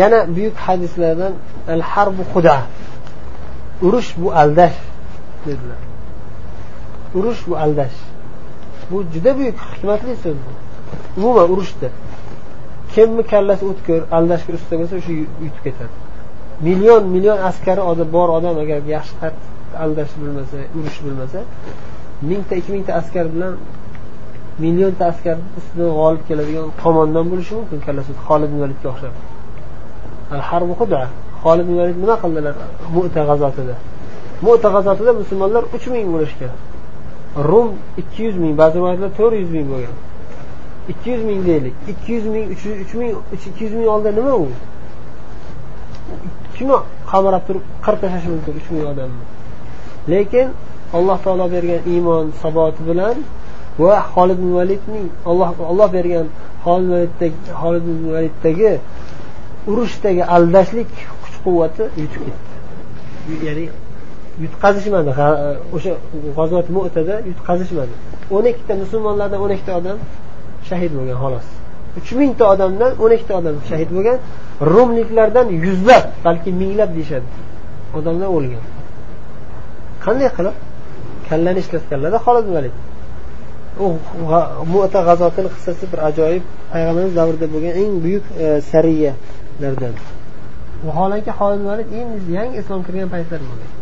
Yana 0.00 0.18
buyuk 0.36 0.56
hadislardan 0.66 1.32
al 1.74 1.82
harbu 1.92 2.22
xuda 2.32 2.56
urush 3.82 4.10
bu 4.16 4.32
aldash 4.42 4.78
dedilar. 5.46 5.80
Urush 7.14 7.40
bu 7.48 7.56
aldash. 7.56 7.96
Bu 8.90 9.04
juda 9.12 9.38
buyuk 9.38 9.56
hikmatli 9.70 10.16
so'z 10.22 10.38
bu. 10.46 10.52
Umuman 11.20 11.50
urushda. 11.52 11.88
Kimni 12.94 13.22
kallasi 13.32 13.64
o'tkir 13.70 14.00
aldashga 14.16 14.52
usta 14.58 14.74
bo'lsa 14.80 14.94
o'sha 15.00 15.12
yutib 15.44 15.62
ketadi. 15.64 15.94
Million 16.66 17.02
million 17.14 17.38
askari 17.50 17.82
bor 18.16 18.28
odam 18.38 18.56
agar 18.62 18.80
yaxshi 18.96 19.14
aldash 19.84 20.12
bilmasa 20.20 20.56
urush 20.78 20.98
bilmasa 21.04 21.40
mingta 22.30 22.54
ikki 22.60 22.70
mingta 22.72 22.92
askar 23.00 23.26
bilan 23.34 23.54
millionta 24.64 25.04
askar 25.12 25.36
ustidan 25.58 25.90
g'olib 25.98 26.22
keladigan 26.28 26.66
qo'mondon 26.82 27.26
bo'lishi 27.32 27.54
mumkin 27.60 27.80
kallasi 27.86 28.12
xolid 28.26 28.52
validga 28.62 28.88
o'xshab. 28.92 29.14
Xolid 31.42 31.68
valid 31.78 31.96
nima 32.02 32.16
qildilar 32.22 32.54
muta 32.94 33.20
g'azotida 33.28 33.74
muta 34.46 34.68
g'azotida 34.74 35.12
musulmonlar 35.20 35.62
uch 35.76 35.86
ming 35.94 36.06
bo'lishgan 36.14 36.52
rum 37.50 37.68
ikki 38.00 38.20
yuz 38.26 38.36
ming 38.42 38.54
ba'zi 38.60 38.74
rivoyatlar 38.78 39.10
to'rt 39.18 39.34
yuz 39.42 39.50
ming 39.56 39.66
bo'lgan. 39.72 39.96
Ikki 40.92 41.08
yuz 41.14 41.22
ming 41.28 41.40
deylik. 41.48 41.74
Ikki 41.92 42.10
yuz 42.16 42.26
ming 42.34 42.46
uch 42.54 42.94
ming 43.00 43.12
ikki 43.34 43.64
yuz 43.64 43.72
ming 43.78 43.88
oldida 43.94 44.12
nima 44.18 44.32
u? 44.44 44.46
Kimni 46.56 46.78
qamarab 47.10 47.42
turib 47.46 47.64
qirib 47.84 47.98
tashlashi 48.02 48.28
mumkin 48.34 48.52
uch 48.60 48.68
ming 48.74 48.84
odamni 48.92 49.24
lekin 50.12 50.48
alloh 50.96 51.18
taolo 51.24 51.46
bergan 51.54 51.82
iymon 51.94 52.26
saboti 52.42 52.82
bilan 52.88 53.16
va 53.82 53.94
holid 54.14 54.40
validning 54.58 55.06
alloh 55.30 55.50
olloh 55.70 55.88
bergan 55.96 56.26
holid 57.62 57.86
validdagi 58.14 58.72
urushdagi 59.70 60.22
aldashlik 60.36 60.92
kuch 61.38 61.44
quvvati 61.44 61.82
yutib 62.02 62.22
ketdi. 62.26 63.46
Ya'ni 63.46 63.68
yutqazishmadi. 64.42 65.10
O'sha 65.76 65.92
g'azot 66.36 66.66
mu'tada 66.76 67.14
yutqazishmadi. 67.30 67.94
O'n 68.30 68.44
ikkita 68.52 68.74
musulmonlardan 68.82 69.38
o'n 69.44 69.50
ikkita 69.56 69.72
odam 69.80 69.98
shahid 70.68 70.92
bo'lgan 70.98 71.16
xolos. 71.22 71.46
Uch 71.98 72.10
mingta 72.20 72.44
odamdan 72.54 72.92
o'n 73.02 73.12
ikkita 73.16 73.34
odam 73.40 73.56
shahid 73.70 73.90
bo'lgan. 73.96 74.18
Rumliklardan 74.72 75.46
yuzlab 75.64 76.04
balki 76.26 76.50
minglab 76.60 76.90
deyishadi. 76.96 77.28
Odamlar 77.98 78.28
o'lgan. 78.36 78.64
Qanday 80.04 80.28
qilib? 80.36 80.56
Kallani 81.28 81.58
ishlatganlarda 81.64 82.18
xolos 82.26 82.46
valid 82.56 82.74
u 83.84 83.86
muta 84.72 85.00
g'azotini 85.08 85.48
qissasi 85.54 85.84
bir 85.92 86.00
ajoyib 86.08 86.44
payg'ambarimiz 86.72 87.14
davrida 87.20 87.46
bo'lgan 87.54 87.74
eng 87.82 87.92
buyuk 88.04 88.24
e, 88.44 88.46
sariyalardan. 88.70 89.94
Vaholanki 90.86 91.30
holid 91.38 91.62
valid 91.70 91.88
endi 92.00 92.32
yangi 92.38 92.56
islom 92.62 92.80
kirgan 92.86 93.08
paytlar 93.14 93.40
bo'lgan 93.48 93.72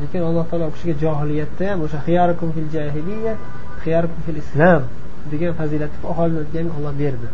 lekin 0.00 0.22
alloh 0.28 0.44
taolo 0.50 0.64
u 0.70 0.72
kishiga 0.74 0.94
johiliyatda 1.04 1.64
ham 1.70 1.78
o'sha 1.86 1.98
xiyarukum 2.06 2.48
fil 2.54 2.68
jahiliya 2.74 3.34
xiyarukum 3.82 4.20
fil 4.26 4.38
islom 4.44 4.82
degan 5.30 5.52
fazilatni 5.60 5.98
holatga 6.18 6.58
ham 6.60 6.68
olloh 6.78 6.94
berdi. 7.02 7.28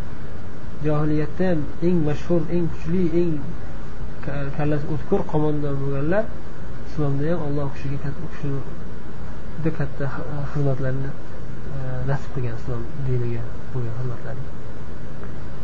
Johiliyatda 0.85 1.45
ham 1.49 1.59
eng 1.87 1.97
mashhur 2.09 2.41
eng 2.55 2.65
kuchli 2.73 3.03
eng 3.21 3.33
kallasi 4.57 4.85
o'tkir 4.93 5.21
qo'mondon 5.31 5.75
bo'lganlar 5.81 6.23
islomda 6.89 7.25
ham 7.31 7.41
alloh 7.47 7.65
u 7.69 7.71
kishiga 7.75 7.97
juda 9.57 9.71
katta 9.77 10.05
xizmatlarni 10.51 11.09
e, 11.09 11.79
nasib 12.09 12.29
qilgan 12.35 12.55
islom 12.59 12.81
diniga 13.07 13.41
bo'lgan 13.73 13.93
xizmatlarni 13.99 14.45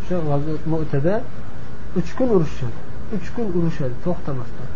o'sha 0.02 0.16
mu'tada 0.74 1.16
uch 2.00 2.12
kun 2.18 2.30
urushishadi 2.36 2.80
uch 3.16 3.28
kun 3.36 3.48
urushadi 3.58 3.96
to'xtamasdan. 4.06 4.70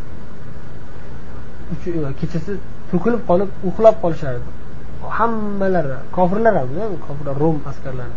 E, 1.74 2.14
kechasi 2.20 2.52
to'kilib 2.92 3.22
qolib 3.30 3.50
uxlab 3.70 3.96
qolishardi. 4.04 4.50
Hammalari 5.18 5.98
kofirlar 6.18 6.54
ham 6.60 6.70
e, 6.84 6.88
kofirlar 7.08 7.36
rum 7.44 7.58
askarlari. 7.72 8.16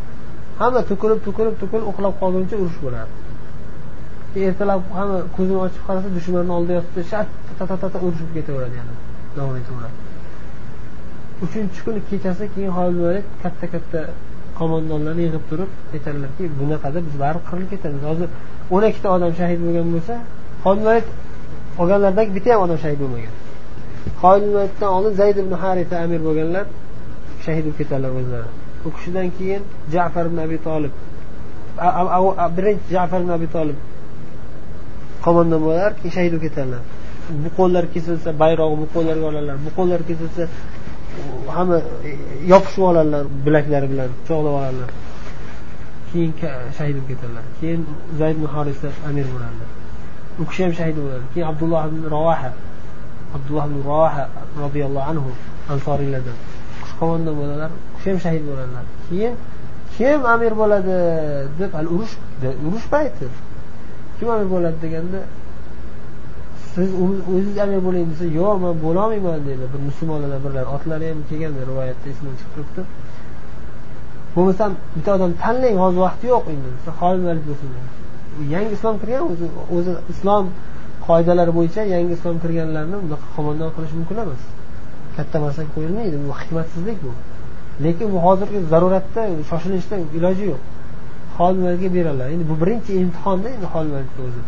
Hamma 0.61 0.81
to'kilib 0.91 1.21
to'kilib 1.27 1.55
to'kilib 1.63 1.87
uxlab 1.93 2.15
qolguncha 2.23 2.57
urush 2.63 2.79
bo'lardi. 2.85 3.17
Ertalab 4.49 4.83
hamma 4.99 5.19
ko'zini 5.37 5.61
ochib 5.67 5.83
qarasa 5.89 6.09
dushmanni 6.17 6.53
oldida 6.59 6.75
yotibdi 6.79 7.03
shatta 7.13 7.77
ta 7.93 7.99
urushib 8.07 8.31
ketaveradi 8.37 8.77
yana 8.81 8.95
davom 9.37 9.57
etaveradi 9.63 10.11
uchinchi 11.43 11.81
kuni 11.85 12.01
kechasi 12.11 12.49
keyin 12.55 12.71
xolid 12.77 13.25
katta 13.43 13.67
katta 13.75 14.01
qo'mondonlarni 14.63 15.23
yig'ib 15.27 15.45
turib 15.51 15.71
aytadilarki 15.95 16.45
bunaqada 16.61 16.99
biz 17.07 17.15
baribir 17.23 17.45
qirilib 17.49 17.71
ketamiz. 17.75 18.03
Hozir 18.11 18.29
o'n 18.75 18.83
ikkita 18.91 19.09
odam 19.17 19.33
shahid 19.41 19.61
bo'lgan 19.67 19.87
bo'lsa 19.95 20.15
xolid 20.65 21.07
olganlardan 21.83 22.27
bitta 22.37 22.49
ham 22.55 22.61
odam 22.67 22.79
shahid 22.85 22.99
bo'lmagan. 23.03 23.35
Xoliddan 24.23 24.91
oldin 24.97 25.15
zayd 25.21 25.37
ibn 25.43 25.53
harita 25.63 25.95
amir 26.05 26.21
bo'lganlar 26.27 26.65
shahid 27.45 27.65
bo'lib 27.67 27.79
ketadilar 27.81 28.13
o'zlari. 28.21 28.51
U 28.87 28.89
kishidan 28.97 29.29
keyin 29.39 29.63
jafar 29.95 30.25
ibn 30.31 30.39
abi 30.47 30.59
tolib 30.69 30.95
birinchi 32.57 32.87
jafar 32.97 33.21
ibn 33.25 33.31
abi 33.39 33.49
tolib 33.57 33.79
qo'mondon 35.25 35.61
bo'lar 35.69 35.91
keyin 35.99 36.13
shahid 36.17 36.31
bo'lib 36.33 36.45
ketadilar 36.49 36.83
bu 37.43 37.51
qo'llar 37.59 37.85
kesilsa 37.95 38.31
bayrog'i 38.43 38.77
bu 38.83 38.87
qo'llarga 38.95 39.27
olarlar. 39.31 39.57
Bu 39.67 39.71
qo'llar 39.79 40.01
kesilsa 40.11 40.43
hamma 41.57 41.77
e, 42.09 42.11
yopishib 42.53 42.83
oladilar 42.91 43.25
bilaklari 43.47 43.87
bilan 43.93 44.09
quchoqlab 44.19 44.55
oladilar 44.61 44.91
keyin 46.11 46.33
shahid 46.79 46.95
bo'lib 46.97 47.07
ketadilar 47.11 47.45
keyin 47.61 47.81
zayd 48.19 48.37
ibn 48.37 48.47
horisa 48.55 48.89
amir 49.09 49.27
bo'ladilar 49.35 49.71
u 50.41 50.45
kishi 50.49 50.63
ham 50.65 50.73
shahid 50.79 50.97
bo'ladi. 50.97 51.25
Keyin 51.33 51.47
abdulloh 51.53 51.83
ibn 51.91 52.03
ravaha 52.17 52.51
abdulloh 53.37 53.65
ibn 53.71 53.79
ravaha 53.91 54.25
roziyallohu 54.63 55.07
anhu 55.13 55.31
ansoriylardan 55.75 56.39
qo'mondon 57.01 57.35
bo'ladilar 57.41 57.71
u 57.77 57.97
kishi 57.97 58.09
ham 58.13 58.19
shahid 58.25 58.43
bo'ladilar 58.51 58.85
keyin 59.09 59.35
kim 59.97 60.21
amir 60.35 60.53
bo'ladi 60.61 60.97
deb 61.61 61.71
hali 61.77 61.89
urush 61.97 62.15
urush 62.69 62.87
payti 62.95 63.27
kim 64.19 64.29
amir 64.35 64.49
bo'ladi 64.55 64.77
deganda 64.85 65.21
siz 66.75 66.89
o'zingiz 67.03 67.57
amir 67.65 67.81
bo'ling 67.87 68.05
desa 68.13 68.27
yo'q 68.39 68.57
man 68.65 68.75
bo'lolmayman 68.85 69.41
deydi 69.49 69.65
bir 69.73 69.81
musulmonlardan 69.89 70.41
birlar 70.47 70.67
otlari 70.75 71.05
ham 71.11 71.21
kelgan 71.31 71.53
rivoyatda 71.71 72.07
esimdan 72.13 72.35
chiqib 72.41 72.53
turibdi. 72.55 72.83
Bo'lmasam 74.35 74.71
bitta 74.95 75.11
odam 75.17 75.33
tanlang 75.43 75.77
hozir 75.83 76.01
vaqti 76.07 76.25
yo'q 76.33 76.45
endi 76.53 76.69
xolid 77.01 77.23
valid 77.29 77.45
bo'lsin. 77.51 77.69
Yangi 78.55 78.73
islom 78.79 78.97
kirgan 79.03 79.25
o'zi 79.33 79.47
o'zi 79.77 79.93
islom 80.13 80.45
qoidalari 81.09 81.53
bo'yicha 81.59 81.83
yangi 81.95 82.13
islom 82.19 82.37
kirganlarni 82.45 82.97
bunaqa 83.05 83.27
qo'mondon 83.37 83.71
qilish 83.77 83.95
mumkin 83.99 84.17
emas. 84.25 84.43
Katta 85.17 85.37
masala 85.45 85.69
qo'yilmaydi 85.77 86.17
bu 86.25 86.33
hikmatsizlik 86.41 86.99
bu. 87.05 87.13
Lekin 87.85 88.07
bu 88.15 88.19
hozirgi 88.27 88.59
zaruratda 88.73 89.23
shoshilishda 89.51 89.97
iloji 90.19 90.45
yo'q. 90.53 90.63
Xodimlarga 91.37 91.89
beradilar. 91.97 92.27
Endi 92.35 92.45
bu 92.51 92.55
birinchi 92.63 92.91
imtihonda 93.03 93.49
endi 93.57 93.67
xodimlarga 93.75 94.21
o'zi. 94.29 94.43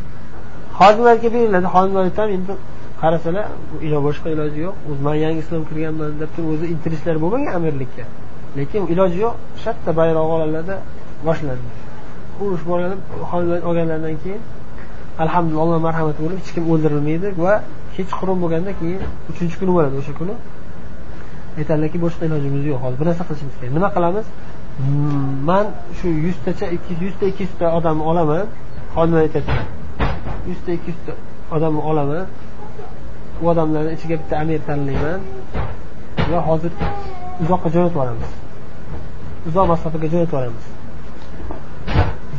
Xodimlarga 0.79 1.29
beriladi 1.35 1.69
xodimlar 1.75 2.05
ham 2.19 2.31
endi 2.37 2.55
qarasalar 3.03 3.47
boshqa 4.07 4.29
iloji 4.35 4.59
yo'q. 4.67 4.75
O'zi 4.91 5.03
man 5.07 5.17
yangi 5.25 5.41
islom 5.45 5.63
kirganman 5.71 6.11
deb 6.23 6.31
turib 6.35 6.51
o'zi 6.55 6.67
intilishlari 6.75 7.19
bo'lmagan 7.25 7.51
amirlikka. 7.59 8.05
Lekin 8.59 8.83
iloji 8.93 9.19
yo'q 9.25 9.35
shartta 9.63 9.91
bayroq 10.01 10.29
oladilarda 10.37 10.77
boshlandi 11.29 11.69
urush 12.45 12.65
boshlanib 12.71 13.01
olganlaridan 13.69 14.17
keyin 14.23 14.43
alhamdulillah 15.25 15.65
alloh 15.67 15.81
marhamati 15.89 16.21
bo'lib 16.25 16.39
hech 16.43 16.51
kim 16.57 16.65
o'ldirilmaydi 16.73 17.29
va 17.45 17.55
kechqurun 17.97 18.39
bo'lganda 18.43 18.71
keyin 18.81 19.01
uchinchi 19.31 19.57
kuni 19.61 19.73
bo'ladi. 19.77 19.95
O'sha 20.03 20.13
kuni 20.21 20.35
aytadilarki 21.61 21.99
boshqa 22.05 22.23
ilojimiz 22.29 22.63
yo'q 22.71 22.79
hozir 22.85 22.97
bir 23.01 23.07
narsa 23.11 23.23
qilishimiz 23.29 23.55
kerak. 23.59 23.73
Nima 23.77 23.89
qilamiz? 23.97 24.27
Man 25.49 25.67
shu 25.99 26.09
yuztacha 26.27 26.67
ikki 26.77 26.93
yuzta 27.05 27.25
ikki 27.31 27.43
yuzta 27.47 27.67
odamni 27.79 28.05
olaman 28.11 28.47
xodimlar 28.95 29.23
aytyaptilar 29.27 29.84
yuzta 30.49 30.73
ikki 30.77 30.91
yuzta 30.93 31.13
odamni 31.57 31.83
olaman 31.91 32.27
u 33.43 33.49
odamlarni 33.53 33.93
ichiga 33.97 34.17
bitta 34.23 34.35
amir 34.43 34.61
tanlayman. 34.69 35.21
Va 36.33 36.41
hozir 36.49 36.73
uzoqqa 37.43 37.69
jo'natib 37.75 37.95
yuboramiz. 37.95 38.31
Uzoq 39.49 39.67
masofaga 39.73 40.07
jo'natib 40.13 40.33
yuboramiz. 40.33 40.65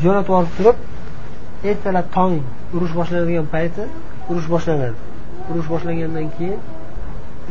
Jo'natib 0.04 0.30
yuborib 0.32 0.54
turib 0.58 0.78
ertalab 1.72 2.08
tong 2.18 2.40
urush 2.76 2.94
boshlanadigan 3.00 3.48
payti 3.56 3.84
urush 4.30 4.48
boshlanadi. 4.54 4.98
Urush 5.52 5.68
boshlangandan 5.74 6.28
keyin 6.38 6.60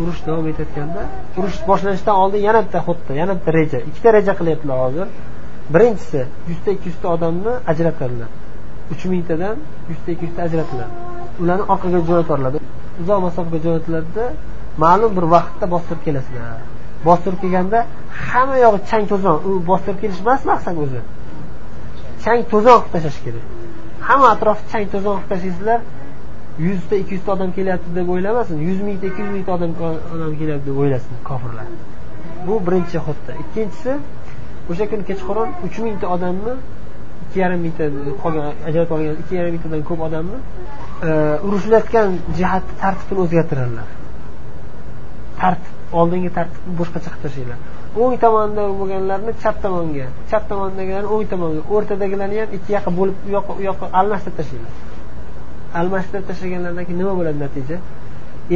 urush 0.02 0.20
davom 0.26 0.46
etayotganda 0.52 1.02
urush 1.38 1.59
boshlanishidan 1.68 2.16
oldin 2.22 2.40
yana 2.48 2.61
bitta 2.66 2.81
xuddi 2.87 3.18
yana 3.20 3.35
bitta 3.38 3.52
reja 3.59 3.78
ikkita 3.88 4.09
reja 4.16 4.33
qilyaptilar 4.40 4.78
hozir. 4.85 5.07
Birinchisi 5.74 6.20
yuzta 6.48 6.70
ikki 6.76 6.87
yuzta 6.90 7.07
odamni 7.16 7.52
ajratadilar. 7.72 8.31
Uch 8.92 9.03
mingtadan 9.12 9.57
yuzta 9.90 10.09
ikki 10.14 10.25
yuzta 10.29 10.40
ajratiladi 10.47 10.92
ularni 11.42 11.64
orqaga 11.73 11.99
jo'natoriladi 12.09 12.59
uzoq 13.03 13.18
masofaga 13.27 13.59
jo'natiladida 13.66 14.25
ma'lum 14.85 15.11
bir 15.16 15.25
vaqtda 15.35 15.66
bostirib 15.75 16.03
kelasizlar 16.07 16.59
bostirib 17.09 17.38
kelganda 17.44 17.79
hamma 18.29 18.57
yog'i 18.64 18.81
chang 18.90 19.05
to'zon. 19.12 19.37
U 19.49 19.51
bostirib 19.70 19.99
kelish 20.03 20.20
emas 20.25 20.42
maqsad 20.51 20.77
o'zi. 20.85 21.01
Chang 22.25 22.40
to'zon 22.53 22.79
qilib 22.81 22.92
tashlash 22.94 23.18
kerak. 23.27 23.44
Hamma 24.09 24.27
atrofni 24.35 24.66
chang 24.73 24.87
to'zon 24.94 25.14
qilib 25.16 25.31
tashlaysizlar 25.33 25.81
yuzta 26.66 26.94
ikki 27.03 27.12
yuzta 27.16 27.31
odam 27.37 27.51
kelyapti 27.57 27.90
deb 27.99 28.09
o'ylamasin 28.14 28.57
yuz 28.68 28.81
mingta 28.87 29.05
ikki 29.11 29.20
yuz 29.25 29.33
mingta 29.37 29.51
odam 29.57 29.73
odam 30.14 30.33
kelyapti 30.40 30.66
deb 30.70 30.79
o'ylasin 30.83 31.14
kofirlar. 31.29 31.66
Bu 32.47 32.55
birinchi 32.66 32.99
xutta 33.07 33.33
ikkinchisi 33.42 33.92
o'sha 34.70 34.85
kuni 34.90 35.05
kechqurun 35.11 35.49
uch 35.66 35.77
mingta 35.87 36.07
odamni 36.16 36.55
ikki 37.35 37.42
yarim 37.44 37.61
mingta 37.66 37.85
qolgan 38.23 38.44
ajratib 38.68 38.92
olgan 38.97 39.16
ikki 39.23 39.35
yarim 39.38 39.53
mingtadan 39.55 39.83
ko'p 39.90 40.01
odamni 40.09 40.38
e, 40.38 41.11
urushlayotgan 41.47 41.47
urushilayotgan 41.47 42.09
jihatni 42.38 42.75
tartibini 42.83 43.20
o'zgartiradilar 43.25 43.88
tartib 45.40 45.99
oldingi 46.01 46.31
tartibni 46.38 46.75
boshqacha 46.81 47.09
qilib 47.12 47.23
tashlaydilar 47.27 47.59
o'ng 48.03 48.14
tomonda 48.25 48.62
bo'lganlarni 48.81 49.33
chap 49.42 49.57
tomonga 49.64 50.07
chap 50.31 50.42
tomondagilarni 50.51 51.09
o'ng 51.14 51.27
tomonga 51.33 51.61
o'rtadagilarni 51.75 52.37
ham 52.42 52.51
ikki 52.57 52.70
yoqqa 52.77 52.90
bo'lib 52.99 53.16
u 53.29 53.31
yoqqa 53.37 53.53
u 53.61 53.62
yoqqa 53.68 53.87
almashtirib 54.01 54.37
tashlaydilar 54.40 54.73
almashtirib 55.81 56.27
tashlaganlaridan 56.31 56.85
keyin 56.88 57.01
nima 57.03 57.12
bo'ladi 57.18 57.38
natija? 57.44 57.77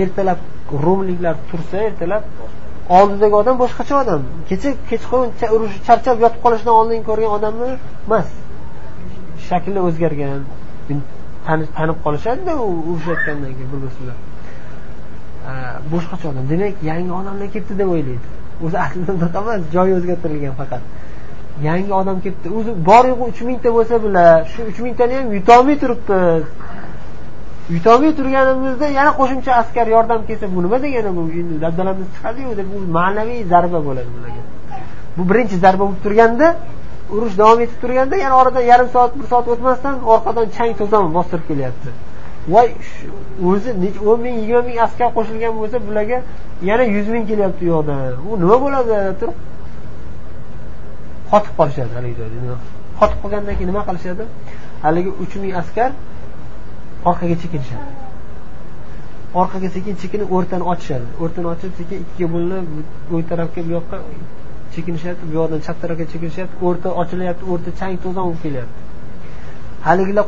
Ertalab 0.03 0.41
rumliklar 0.85 1.37
tursa 1.51 1.79
ertalab 1.89 2.23
oldidagi 2.99 3.35
odam 3.43 3.57
boshqacha 3.63 3.95
odam. 4.03 4.21
Kecha 4.51 4.71
kechqurun 4.91 5.31
urush 5.57 5.77
charchab 5.87 6.17
yotib 6.25 6.41
qolishdan 6.45 6.75
oldin 6.81 7.01
ko'rgan 7.09 7.31
odamni 7.39 7.71
emas. 8.07 8.29
Shakli 9.49 9.81
o'zgargan 9.89 10.41
tanib 11.77 11.99
qolishadida 12.07 12.53
u 12.65 12.67
urushayotgandan 12.91 13.53
keyin 13.57 13.71
bir 13.73 13.81
bilan 14.01 14.19
boshqacha 15.93 16.27
odam. 16.31 16.45
Demak 16.51 16.75
yangi 16.91 17.13
odamlar 17.21 17.49
kelibdi 17.55 17.75
deb 17.81 17.89
o'ylaydi. 17.95 18.29
O'zi 18.65 18.77
aslida 18.85 19.13
unaqa 19.19 19.39
emas 19.45 19.61
joyi 19.75 19.93
o'zgartirilgan 19.99 20.55
faqat. 20.61 20.83
Yangi 21.69 21.93
odam 22.01 22.17
kelibdi 22.25 22.49
o'zi 22.59 22.71
bor 22.89 23.05
yo'g'i 23.11 23.25
uch 23.31 23.41
mingta 23.49 23.69
bo'lsa 23.77 23.95
bular 24.05 24.35
shu 24.53 24.61
uch 24.71 24.79
mingtani 24.87 25.15
ham 25.19 25.27
yutolmay 25.39 25.77
turibmiz 25.83 26.45
yutolmay 27.77 28.13
turganimizda 28.19 28.87
yana 28.99 29.11
qo'shimcha 29.21 29.53
askar 29.63 29.87
yordam 29.97 30.21
kelsa 30.29 30.47
bu 30.55 30.59
nima 30.65 30.79
degani? 30.85 31.11
Bu 31.17 31.23
dabdalamiz 31.65 32.07
chiqadiyu 32.15 32.51
deb 32.61 32.69
bu 32.73 32.79
ma'naviy 32.99 33.41
zarba 33.53 33.79
bo'ladi 33.87 34.11
bularga 34.17 34.43
bu 35.17 35.23
birinchi 35.31 35.57
zarba 35.65 35.83
bo'lib 35.89 36.01
turganda 36.07 36.47
urush 37.15 37.37
davom 37.41 37.61
etib 37.65 37.79
turganda 37.83 38.17
yana 38.25 38.37
oradan 38.41 38.65
yarim 38.73 38.89
soat 38.95 39.13
bir 39.19 39.27
soat 39.33 39.47
o'tmasdan 39.53 39.97
orqadan 40.15 40.47
chang 40.57 40.73
to'zon 40.81 41.05
bostirib 41.17 41.45
kelyapti. 41.51 41.91
Voy 42.55 42.69
o'zi 43.51 43.71
o'n 44.11 44.19
ming 44.25 44.37
yigirma 44.41 44.63
ming 44.69 44.79
askar 44.87 45.09
qo'shilgan 45.17 45.53
bo'lsa 45.61 45.77
bularga 45.87 46.19
yana 46.71 46.85
yuz 46.95 47.07
ming 47.15 47.25
kelyapti 47.31 47.63
u 47.67 47.69
yoqdan. 47.75 47.99
U 48.29 48.31
nima 48.43 48.57
bo'ladi? 48.65 48.93
Turib 49.21 49.37
qotib 51.33 51.55
qolishadi 51.59 51.93
haligi 51.99 52.15
joyda 52.21 52.57
qotib 53.01 53.19
qolgandan 53.23 53.55
keyin 53.59 53.71
nima 53.73 53.83
qilishadi? 53.89 54.25
Haligi 54.85 55.11
uch 55.23 55.35
ming 55.43 55.53
askar 55.63 55.91
orqaga 57.11 57.37
chekinishadi. 57.43 57.87
Orqaga 59.41 59.69
sekin 59.77 59.95
chekinib 60.03 60.29
o'rtani 60.37 60.65
ochishadi. 60.73 61.09
O'rtani 61.23 61.47
ochib 61.55 61.73
sekin 61.81 61.97
ikkiga 62.05 62.29
bo'linib 62.35 62.67
bu 63.11 63.17
tarafga 63.31 63.61
bu 63.67 63.71
yoqqa 63.79 63.97
chekinishyapti 64.75 65.25
bu 65.29 65.33
yoqdan 65.41 65.61
chap 65.67 65.77
tarafga 65.83 66.05
chekinishyapti 66.13 66.57
o'rta 66.69 66.89
ochilyapti 67.03 67.45
o'rta 67.53 67.71
chang 67.81 67.95
to'zon 68.05 68.25
bo'lib 68.29 68.41
kelyapti. 68.45 68.79
Haligilar 69.87 70.27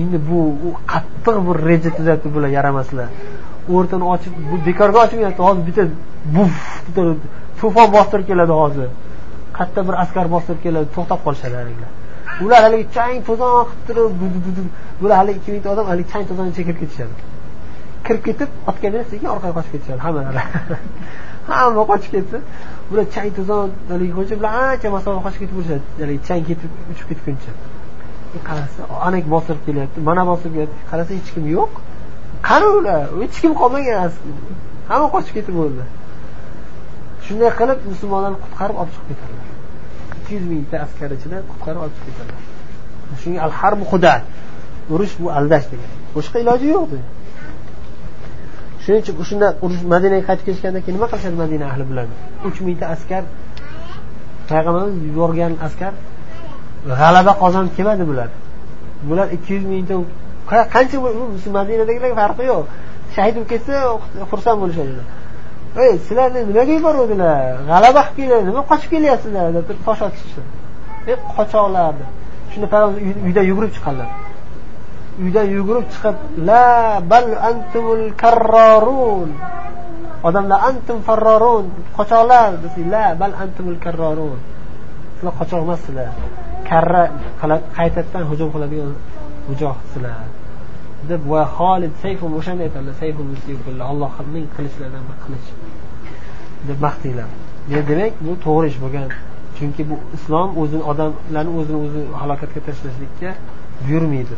endi 0.00 0.18
bu 0.28 0.38
qattiq 0.92 1.36
bir 1.46 1.56
reja 1.68 1.90
tuzyapti 1.98 2.28
bular 2.34 2.50
yaramaslar. 2.58 3.08
O'rtani 3.76 4.04
ochib 4.14 4.32
bu 4.50 4.56
bekorga 4.66 4.98
ochmayapti 5.04 5.42
hozir 5.48 5.62
bitta 5.68 5.82
buf 6.36 6.54
to'fon 7.60 7.88
bostirib 7.96 8.26
keladi 8.30 8.54
hozir. 8.62 8.88
Katta 9.58 9.80
bir 9.88 9.94
askar 10.02 10.26
bostirib 10.34 10.60
keladi 10.66 10.86
to'xtab 10.96 11.20
qolishadi 11.26 11.56
haligilar. 11.60 11.90
Ular 12.44 12.60
haligi 12.66 12.86
chang 12.96 13.16
to'zon 13.28 13.54
qilib 13.86 14.12
turib 14.20 14.68
bular 15.00 15.16
haligi 15.20 15.38
ikki 15.40 15.50
mingta 15.54 15.68
odam 15.74 15.86
haligi 15.92 16.08
chang 16.12 16.24
to'zonni 16.30 16.52
chekib 16.58 16.76
ketishadi. 16.82 17.14
Kirib 18.10 18.22
ketib 18.28 18.50
otga 18.70 18.88
minib 18.92 19.08
sekin 19.12 19.28
orqaga 19.34 19.52
qochib 19.58 19.72
ketishadi 19.74 20.00
hammalari 20.06 20.42
hamma 21.50 21.82
qochib 21.90 22.12
ketsa 22.16 22.38
bular 22.88 23.06
chang 23.14 23.28
to'zon 23.36 23.68
haligi 23.90 24.12
qo'ycha 24.18 24.34
bular 24.40 24.52
ancha 24.62 24.88
masofa 24.96 25.20
qochib 25.26 25.40
ketib 25.42 25.56
yurishadi 25.58 25.84
haligi 26.02 26.22
chang 26.28 26.42
ketib 26.48 26.70
uchib 26.92 27.06
ketguncha. 27.10 27.52
E, 28.36 28.38
qarasa 28.48 28.80
anak 29.08 29.24
bostirib 29.34 29.62
kelyapti 29.66 29.98
mana 30.08 30.22
bostirib 30.30 30.54
kelyapti. 30.56 30.78
Qarasa 30.90 31.10
hech 31.18 31.30
kim 31.34 31.44
yo'q. 31.56 31.72
Qani 32.48 32.66
ular? 32.78 33.02
Hech 33.22 33.36
kim 33.42 33.52
qolmagan 33.60 33.96
hamma 34.90 35.06
qochib 35.14 35.32
ketib 35.38 35.54
bo'ldi. 35.60 35.84
Shunday 37.26 37.50
qilib 37.60 37.78
musulmonlarni 37.92 38.38
qutqarib 38.44 38.76
olib 38.82 38.92
chiqib 38.96 39.08
ketadilar 39.10 39.50
ikki 40.18 40.32
yuz 40.36 40.44
mingta 40.52 40.76
askar 40.86 41.10
ichidan 41.16 41.42
qutqarib 41.50 41.80
olib 41.84 41.94
chiqib 41.98 42.14
ketadilar 42.18 42.44
shunga 43.22 43.40
al 43.46 43.52
harbu 43.60 43.84
xuda 43.92 44.14
urush 44.94 45.14
bu 45.22 45.26
aldash 45.38 45.66
degan 45.72 45.90
boshqa 46.16 46.36
iloji 46.42 46.66
yo'q 46.74 46.92
shuning 48.82 49.00
uchun 49.02 49.14
o'shanda 49.22 49.48
urush 49.64 49.82
madinaga 49.92 50.24
qaytib 50.28 50.44
kelishgandan 50.48 50.82
keyin 50.84 50.96
nima 50.98 51.06
qilishadi 51.12 51.36
madina 51.42 51.64
ahli 51.72 51.84
bilan 51.90 52.08
uch 52.48 52.58
mingta 52.66 52.86
askar 52.94 53.22
payg'ambarimiz 54.50 54.96
yuborgan 55.08 55.52
askar 55.66 55.92
g'alaba 57.00 57.32
qozonib 57.42 57.72
kelmadi 57.76 58.04
bular. 58.10 58.28
Bular 59.08 59.26
ikki 59.36 59.50
yuz 59.56 59.64
mingta 59.72 59.94
qancha 60.74 60.96
madinadagilarga 61.58 62.16
farqi 62.22 62.44
yo'q. 62.52 62.64
Shahid 63.14 63.34
bo'lib 63.36 63.48
ketsa 63.52 63.74
xursand 64.30 64.58
bo'lishadi 64.62 64.92
ey 65.84 65.92
sizlarni 66.06 66.40
nimaga 66.50 66.72
yuboruvdilar? 66.78 67.42
G'alaba 67.70 68.00
qilib 68.06 68.16
kelinglar 68.16 68.42
nima 68.50 68.62
qochib 68.70 68.90
kelyapsizlar? 68.94 69.44
deb 69.56 69.64
turib 69.68 69.82
tosh 69.88 70.02
otishdi. 70.08 70.42
Ey 71.10 71.16
qochoqlar 71.36 71.92
deb 71.98 72.08
shunda 72.52 72.66
payg'ambar 72.72 72.98
uydan 73.26 73.44
yugurib 73.50 73.72
chiqqanlar 73.76 74.08
uydan 75.22 75.46
yugurib 75.56 75.86
chiqib 75.92 76.16
la 76.48 77.00
bal 77.10 77.28
antumul 77.50 78.04
karrorun 78.22 79.30
odamlar 80.28 80.60
antum 80.70 80.98
farrorun 81.08 81.66
qochoqlar. 81.96 82.50
Desa 82.62 82.82
la 82.94 83.04
bal 83.20 83.32
antumul 83.42 83.78
karrorun 83.84 84.38
sizlar 85.16 85.32
qochoq 85.40 85.60
emassizlar. 85.66 86.10
Karra 86.68 87.02
qaytadan 87.78 88.22
hujum 88.30 88.48
qiladigan 88.54 88.92
mujohidsizlar 89.48 90.24
deb 91.08 91.22
va 91.30 91.42
holid 91.56 91.92
sayfu 92.02 92.26
o'shanda 92.38 92.62
aytadilar 92.66 92.94
sayfu 93.02 93.20
allohning 93.90 94.46
qilichlaridan 94.56 95.02
bir 95.08 95.16
qilich. 95.24 95.46
Deb 96.68 96.78
maqtaylar 96.86 97.28
demak 97.90 98.12
bu 98.26 98.32
to'g'ri 98.46 98.66
ish 98.72 98.78
bo'lgan. 98.84 99.08
Chunki 99.56 99.82
bu 99.90 99.96
islom 100.16 100.50
o'zini 100.62 100.82
odamlarni 100.90 101.52
o'zini 101.60 101.78
o'zi 101.86 102.00
halokatga 102.20 102.60
tashlashlikka 102.66 103.30
buyurmaydi. 103.84 104.34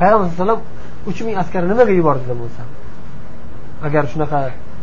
Payg'ambar 0.00 0.28
alayhi 0.44 0.62
uch 1.10 1.20
ming 1.26 1.36
askarni 1.42 1.68
nimaga 1.72 1.92
yubordi 2.00 2.34
bo'lsa. 2.42 2.62
Agar 3.86 4.02
shunaqa 4.12 4.38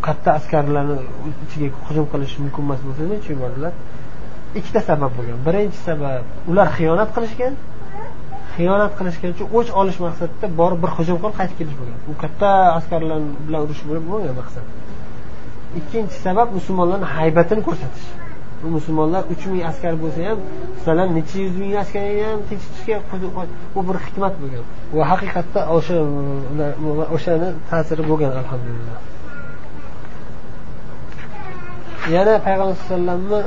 katta 0.05 0.29
askarlarni 0.39 0.97
ichiga 1.45 1.67
hujum 1.87 2.05
qilish 2.11 2.35
mumkin 2.43 2.61
emas 2.67 2.79
bo'lsa 2.87 3.01
nima 3.05 3.15
uchun 3.21 3.33
yubordilar? 3.35 3.73
Ikkita 4.59 4.81
sabab 4.89 5.11
bo'lgan. 5.17 5.37
Birinchi 5.47 5.79
sabab 5.87 6.23
ular 6.51 6.67
xiyonat 6.77 7.09
qilishgan. 7.15 7.53
Xiyonat 8.55 8.91
qilishgan 8.99 9.29
uchun 9.35 9.47
o'ch 9.57 9.69
olish 9.81 9.99
maqsadida 10.05 10.47
borib 10.59 10.79
bir 10.83 10.91
hujum 10.97 11.17
qilib 11.21 11.35
qaytib 11.39 11.57
kelish 11.59 11.77
bo'lgan. 11.79 11.97
U 12.11 12.13
katta 12.23 12.49
askarlar 12.79 13.19
bilan 13.47 13.61
urush 13.65 13.81
bo'lgan 13.89 14.35
maqsad. 14.41 14.65
Ikkinchi 15.79 16.17
sabab 16.25 16.47
musulmonlarni 16.57 17.07
haybatini 17.15 17.61
ko'rsatish. 17.67 18.07
Bu 18.65 18.69
musulmonlar 18.77 19.23
uch 19.33 19.43
ming 19.51 19.63
askar 19.71 19.93
bo'lsa 20.03 20.21
ham 20.29 20.39
sizlar 20.83 21.07
necha 21.17 21.37
yuz 21.45 21.55
ming 21.61 21.73
askarni 21.83 22.23
ham 22.29 22.39
tinchitishga 22.49 22.97
bu 23.75 23.81
bir 23.87 23.97
hikmat 24.05 24.33
bo'lgan. 24.41 24.63
Va 24.97 25.03
haqiqatda 25.11 25.61
o'sha 25.75 25.97
o'shani 27.15 27.49
ta'siri 27.69 28.03
bo'lgan 28.09 28.31
alhamdulillah. 28.41 28.97
Yana 32.15 32.35
payg'ambar 32.45 32.67
alayhi 32.73 32.83
vasallamni 32.85 33.41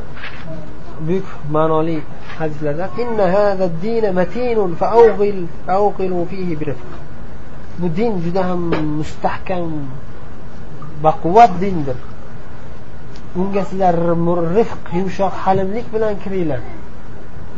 buyuk 1.06 1.28
ma'noli 1.56 1.98
hadislarda 2.38 2.84
bu 7.80 7.86
din 7.96 8.12
juda 8.24 8.42
ham 8.48 8.60
mustahkam 8.98 9.70
baquvvat 11.04 11.52
dindir. 11.62 11.98
Unga 13.36 13.64
sizlar 13.64 13.94
rifq 14.58 14.84
yumshoq 14.98 15.34
halimlik 15.44 15.86
bilan 15.94 16.14
kiringlar. 16.24 16.60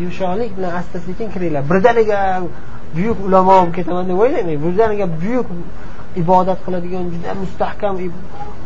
Yumshoqlik 0.03 0.57
bilan 0.57 0.73
asta 0.81 0.99
sekin 1.07 1.29
kiringlar. 1.35 1.63
Birdaniga 1.71 2.19
buyuk 2.97 3.19
ulamo 3.27 3.53
bo'lib 3.59 3.75
ketaman 3.79 4.05
deb 4.11 4.19
o'ylamang 4.25 4.59
birdaniga 4.65 5.07
buyuk 5.23 5.49
ibodat 6.23 6.59
qiladigan 6.67 7.05
juda 7.15 7.33
mustahkam 7.43 7.95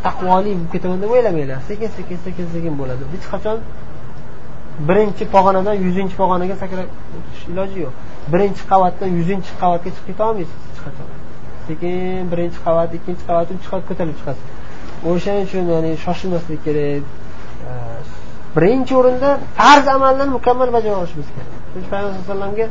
taqvoli 0.06 0.52
bo'lib 0.56 0.70
ketaman 0.74 0.98
deb 1.02 1.10
o'ylamanglar 1.14 1.58
sekin 1.68 1.90
sekin 1.96 2.18
sekin 2.26 2.46
sekin 2.54 2.74
bo'ladi. 2.80 3.02
Hech 3.14 3.26
qachon 3.32 3.58
birinchi 4.88 5.24
pog'onadan 5.34 5.76
yuzinchi 5.86 6.14
pog'onaga 6.20 6.54
sakrab 6.62 6.88
o'tish 7.16 7.42
iloji 7.52 7.78
yo'q. 7.84 7.94
Birinchi 8.32 8.62
qavatdan 8.72 9.10
yuzinchi 9.18 9.52
qavatga 9.62 9.90
chiqib 9.94 10.06
keta 10.08 10.22
olmaysiz 10.28 10.58
hech 10.68 10.80
qachon. 10.86 11.08
Sekin 11.68 12.22
birinchi 12.32 12.58
qavat 12.66 12.90
ikkinchi 12.98 13.24
qavat 13.28 13.46
uchinchi 13.50 13.68
qavat 13.70 13.84
ko'tarilib 13.90 14.18
chiqasiz. 14.20 14.44
O'shaning 15.10 15.44
uchun 15.48 15.64
ya'ni 15.74 15.92
shoshilmaslik 16.04 16.60
kerak. 16.66 17.02
Birinchi 18.56 18.92
o'rinda 19.00 19.30
farz 19.58 19.86
amallarni 19.96 20.32
mukammal 20.38 20.70
bajara 20.76 20.96
olishimiz 21.02 21.28
kerak. 21.34 21.50
Chunki 21.72 21.88
payg'ambar 21.92 22.10
alayhi 22.12 22.24
vasallamga 22.26 22.66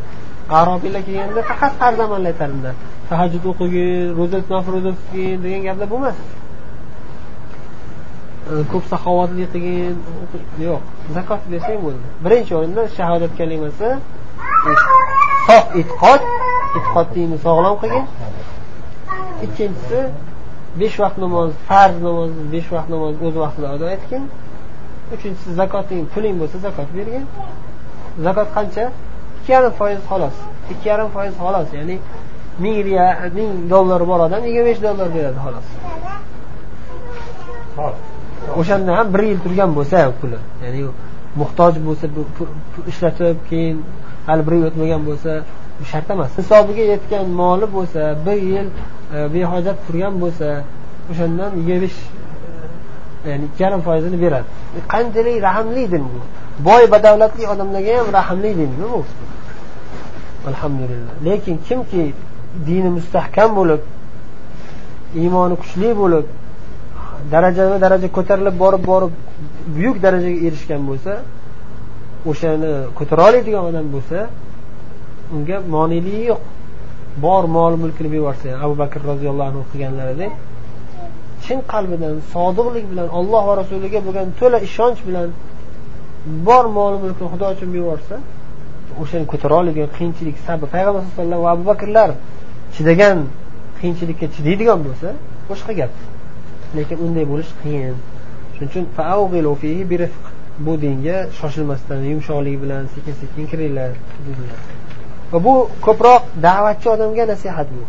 arobiylar 0.60 1.02
kelganda 1.08 1.42
faqat 1.52 1.74
farz 1.82 1.98
amallar 2.06 2.30
aytadilar 2.34 2.76
tahajjud 3.10 3.44
o'qigin 3.52 4.06
ro'za 4.20 4.40
nafl 4.54 4.70
ro'za 4.76 4.92
tutgin 4.98 5.38
degan 5.46 5.62
gaplar 5.68 5.88
bo'lmas. 5.94 6.18
Ko'p 8.72 8.84
saxovatli 8.94 9.46
qilgin 9.54 9.96
yo'q 10.68 10.82
zakot 11.16 11.42
bersang 11.52 11.80
bo'ldi. 11.86 12.06
Birinchi 12.26 12.52
o'rinda 12.60 12.82
shahodat 12.98 13.32
kalimasi 13.40 13.90
sof 15.48 15.66
e'tiqod 15.80 16.22
e'tiqodingni 16.78 17.38
sog'lom 17.46 17.76
qilgin. 17.82 18.06
Ikkinchisi 19.46 20.00
besh 20.80 20.96
vaqt 21.04 21.18
namoz 21.24 21.52
farz 21.68 21.96
namozni 22.08 22.44
besh 22.54 22.70
vaqt 22.76 22.90
namozni 22.94 23.22
o'z 23.28 23.36
vaqtida 23.44 23.68
ado 23.76 23.86
etgin. 23.96 24.24
Uchinchisi 25.16 25.52
zakoting 25.60 26.02
puling 26.14 26.36
bo'lsa 26.42 26.58
zakot 26.66 26.90
bergin. 26.98 27.24
Zakot 28.26 28.48
qancha? 28.56 28.86
Ikki 29.40 29.52
yarim 29.56 29.74
foiz 29.80 30.00
xolos. 30.10 30.36
Ikki 30.72 30.88
yarim 30.92 31.10
foiz 31.16 31.34
xolos 31.42 31.68
ya'ni 31.78 31.96
ming 32.64 32.78
ming 33.38 33.50
dollari 33.74 34.06
bor 34.12 34.20
odam 34.28 34.42
yigirma 34.48 34.66
besh 34.70 34.82
dollar 34.88 35.08
beradi 35.16 35.40
xolos. 35.46 35.68
O'shanda 38.60 38.92
ham 38.98 39.08
bir 39.14 39.22
yil 39.30 39.40
turgan 39.46 39.70
bo'lsa 39.78 39.98
puli. 40.20 40.40
Ya'ni 40.64 40.82
muhtoj 41.42 41.74
bo'lsa 41.88 42.06
ishlatib 42.92 43.38
keyin 43.50 43.78
hali 44.28 44.42
bir 44.48 44.54
yil 44.58 44.66
o'tmagan 44.70 45.02
bo'lsa 45.10 45.32
shart 45.92 46.10
emas. 46.10 46.32
Hisobiga 46.40 46.84
yetgan 46.94 47.26
moli 47.42 47.68
bo'lsa 47.76 48.02
bir 48.26 48.40
yil 48.52 48.68
e, 49.16 49.18
behojat 49.34 49.78
turgan 49.86 50.14
bo'lsa 50.24 50.48
o'shandan 51.12 51.52
yigirma 51.60 51.82
besh 51.86 51.98
e, 53.26 53.30
ya'ni 53.30 53.46
ikki 53.50 53.64
yarim 53.64 53.82
foizini 53.88 54.18
beradi. 54.24 54.48
E, 54.78 54.80
qanchalik 54.94 55.38
rahmli 55.48 55.84
din 55.94 56.04
bu? 56.14 56.20
Boy 56.68 56.84
badavlatli 56.94 57.44
odamlarga 57.54 57.94
ham 58.00 58.08
rahmli 58.20 58.52
din 58.60 58.72
bu 58.80 59.04
alhamdulillah. 60.52 61.14
Lekin 61.28 61.56
kimki 61.68 62.04
dini 62.68 62.90
mustahkam 62.98 63.50
bo'lib 63.60 63.82
iymoni 65.22 65.56
kuchli 65.62 65.90
bo'lib 66.02 66.26
darajama 67.32 67.78
daraja 67.86 68.08
ko'tarilib 68.18 68.56
borib 68.64 68.84
borib 68.92 69.14
buyuk 69.76 69.98
darajaga 70.06 70.40
erishgan 70.48 70.82
bo'lsa 70.90 71.14
o'shani 72.32 72.72
ko'tara 72.98 73.22
oladigan 73.30 73.64
odam 73.70 73.88
bo'lsa 73.96 74.18
unga 75.36 75.58
moneligi 75.76 76.24
yo'q. 76.32 76.42
Bor 77.26 77.44
mol 77.56 77.74
mulkini 77.84 78.10
yuborsa 78.18 78.50
abu 78.66 78.76
bakr 78.84 79.00
roziyallohu 79.12 79.50
anhu 79.52 79.64
qilganlaridek 79.72 80.32
chin 81.46 81.60
qalbidan 81.74 82.16
sodiqlik 82.34 82.86
bilan 82.92 83.08
olloh 83.20 83.44
va 83.50 83.54
rasuliga 83.62 84.00
bo'lgan 84.08 84.28
to'la 84.40 84.58
ishonch 84.68 85.00
bilan 85.08 85.30
bor 86.48 86.66
mol 86.78 86.94
mulkini 87.04 87.28
xudo 87.34 87.46
uchun 87.56 87.70
yuborsa 87.80 88.16
o'shani 89.02 89.26
ko'tara 89.32 89.54
oladigan 89.62 89.90
qiyinchilik 89.98 90.38
sabr. 90.48 90.66
Payg'ambar 90.76 91.02
sallallohu 91.02 91.16
alayhi 91.16 91.22
vasallam 91.22 91.40
va 91.46 91.50
abu 91.56 91.64
bakrlar 91.72 92.10
chidagan 92.76 93.18
qiyinchilikka 93.80 94.26
chidaydigan 94.36 94.80
bo'lsa 94.88 95.08
boshqa 95.50 95.72
gap. 95.80 95.94
Lekin 96.78 96.98
unday 97.06 97.26
bo'lish 97.32 97.52
qiyin. 97.62 97.96
Shuning 98.56 98.70
uchun 98.72 98.86
bu 100.66 100.82
dinga 100.82 101.18
shoshilmasdan 101.40 102.02
yumshoqlik 102.12 102.58
bilan 102.64 102.84
sekin 102.96 103.14
sekin 103.22 103.46
kiringlar 103.52 103.92
va 105.34 105.40
bu 105.46 105.54
ko'proq 105.86 106.22
da'vatchi 106.48 106.88
odamga 106.96 107.24
nasihat 107.34 107.68
bu. 107.76 107.84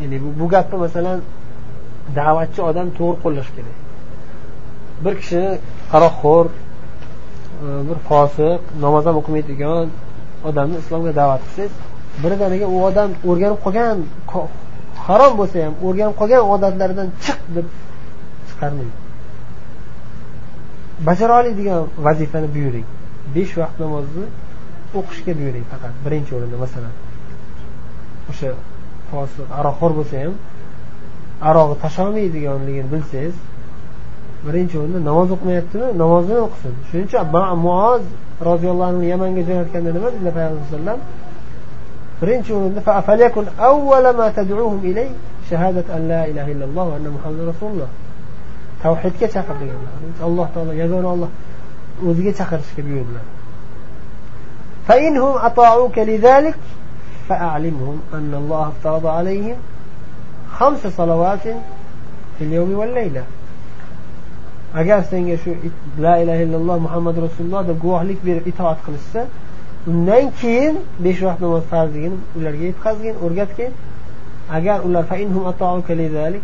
Ya'ni 0.00 0.16
bu 0.40 0.46
gapni 0.54 0.76
masalan 0.84 1.18
da'vatchi 2.18 2.60
odam 2.70 2.86
to'g'ri 2.98 3.16
qo'llash 3.24 3.50
kerak. 3.56 3.76
Bir 5.04 5.14
kishi 5.20 5.42
qaroqxo'r 5.92 6.46
e, 6.50 7.68
bir 7.88 7.98
fosiq 8.08 8.60
namoz 8.84 9.04
ham 9.08 9.16
o'qimaydigan 9.20 9.86
odamni 10.48 10.76
islomga 10.82 11.12
da'vat 11.20 11.40
qilsangiz 11.46 11.72
birdaniga 12.22 12.66
u 12.74 12.76
odam 12.88 13.10
o'rganib 13.30 13.58
qolgan 13.66 13.96
harom 15.06 15.32
bo'lsa 15.40 15.56
ham 15.66 15.74
o'rganib 15.86 16.16
qolgan 16.20 16.42
odatlaridan 16.54 17.08
chiq 17.24 17.38
deb 17.56 17.66
chiqarmang. 18.48 18.92
Bajara 21.08 21.32
oladigan 21.40 21.82
vazifani 22.06 22.48
buyuring. 22.54 22.86
Besh 23.34 23.52
vaqt 23.60 23.76
namozni 23.84 24.24
o'qishga 24.98 25.32
buyuring 25.38 25.66
faqat 25.72 25.94
birinchi 26.04 26.32
o'rinda 26.38 26.56
masalan. 26.64 26.94
O'sha 28.30 28.50
fosiq 29.10 29.48
aroqxo'r 29.58 29.92
bo'lsa 29.98 30.16
ham 30.22 30.34
arog'i 31.48 31.76
tasholmaydiganligini 31.84 32.88
bilsangiz 32.94 33.36
birinchi 34.46 34.74
o'rinda 34.80 35.00
namoz 35.10 35.28
o'qimayaptimi 35.36 35.86
namozni 36.02 36.36
o'qisin. 36.46 36.72
Shuning 36.88 37.06
uchun 37.08 37.24
muoz 37.66 38.02
roziyallohu 38.48 38.88
anhu 38.92 39.04
yamanga 39.12 39.42
jo'natganda 39.48 39.90
nima 39.96 40.08
dedilar 40.14 40.32
payg'ambar 40.36 40.56
alayhisalom 40.56 41.00
birinchi 42.20 42.50
o'rinda 42.58 42.80
shahadat 45.50 45.86
an 45.96 46.02
la 46.12 46.22
ilaha 46.30 46.50
illalloh 46.54 46.84
va 46.90 46.94
anna 46.98 47.10
muhammad 47.16 47.42
rasululloh. 47.52 47.90
Tavhidga 48.82 49.26
chaqir 49.34 49.56
deganlar. 49.62 49.92
Alloh 50.28 50.46
taolo 50.54 50.72
yagona 50.82 51.08
olloh 51.14 51.30
o'ziga 52.08 52.32
chaqirishga 52.40 52.82
buyurdilar. 52.88 53.24
فإنهم 54.87 55.33
أطاعوك 55.37 55.97
لذلك 55.97 56.55
فأعلمهم 57.29 58.01
أن 58.13 58.33
الله 58.33 58.67
افترض 58.67 59.05
عليهم 59.05 59.55
خمس 60.51 60.87
صلوات 60.87 61.43
في 62.37 62.41
اليوم 62.41 62.73
والليلة 62.73 63.23
agar 64.75 65.03
senga 65.09 65.37
shu 65.37 65.51
la 65.97 66.19
ilaha 66.21 66.41
illalloh 66.45 66.77
muhammad 66.85 67.15
rasululloh 67.25 67.61
deb 67.67 67.77
guvohlik 67.83 68.19
berib 68.27 68.45
itoat 68.51 68.79
qilishsa 68.85 69.21
undan 69.87 70.25
keyin 70.41 70.75
besh 71.05 71.21
vaqt 71.27 71.39
namoz 71.45 71.63
farzligini 71.71 72.17
ularga 72.37 72.63
yetkazgin 72.69 73.15
o'rgatgin 73.25 73.71
agar 74.57 74.77
ular 74.87 75.03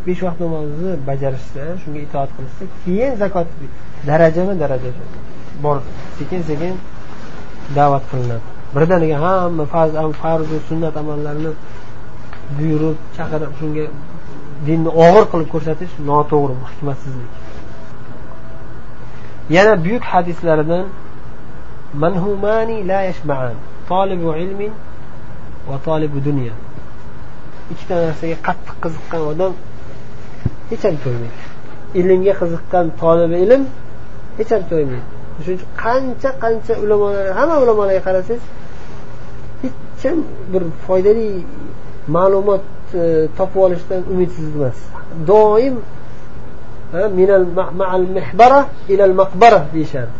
besh 0.07 0.21
vaqt 0.27 0.39
namozni 0.45 0.91
bajarishsa 1.09 1.63
shunga 1.83 1.99
itoat 2.07 2.29
qilishsa 2.37 2.63
keyin 2.83 3.11
zakot 3.21 3.47
darajama 4.07 4.53
daraja 4.63 4.91
bor 5.63 5.77
sekin 6.17 6.41
sekin 6.49 6.73
da'vat 7.74 8.04
qilinadi. 8.10 8.46
Birdaniga 8.74 9.16
hamma 9.24 9.64
farz 9.74 9.92
farzu 10.22 10.56
sunnat 10.68 10.94
amallarini 11.02 11.52
buyurib 12.56 12.98
chaqirib 13.16 13.52
shunga 13.60 13.84
dinni 14.66 14.90
og'ir 15.04 15.24
qilib 15.32 15.48
ko'rsatish 15.54 15.92
noto'g'ri 16.10 16.54
hikmatsizlik. 16.70 17.32
Yana 19.56 19.74
buyuk 19.84 20.04
hadislaridan 20.12 20.84
manhumani 22.02 22.76
la 22.90 23.00
yashma'an 23.08 23.56
tolibu 23.88 24.30
ilmin 24.44 24.72
va 25.68 25.76
tolibu 25.86 26.18
dunya. 26.28 26.54
Ikkita 27.72 27.94
narsaga 28.04 28.36
qattiq 28.46 28.76
qiziqqan 28.84 29.22
odam 29.32 29.52
hech 30.70 30.82
ham 30.86 30.96
to'ymaydi. 31.04 31.38
Ilmga 32.00 32.34
qiziqqan 32.40 32.86
tolibi 33.02 33.36
ilm 33.44 33.62
hech 34.38 34.50
ham 34.54 34.62
to'ymaydi. 34.70 35.15
Shuning 35.44 35.58
uchun 35.58 35.70
qancha 35.84 36.30
qancha 36.42 36.74
ulamolar 36.84 37.26
hamma 37.38 37.54
ulamolarga 37.64 38.02
qarasangiz 38.08 38.44
hech 39.62 40.04
ham 40.04 40.18
bir 40.52 40.62
foydali 40.86 41.28
ma'lumot 42.16 42.64
e, 42.94 43.28
topib 43.38 43.60
olishdan 43.66 44.02
umidsiz 44.12 44.46
emas. 44.56 44.78
Doim 45.30 45.74
ma'al 47.80 48.06
mihbara 48.16 48.60
ilal 48.92 49.14
maqbara 49.20 49.60
deyishardi. 49.74 50.16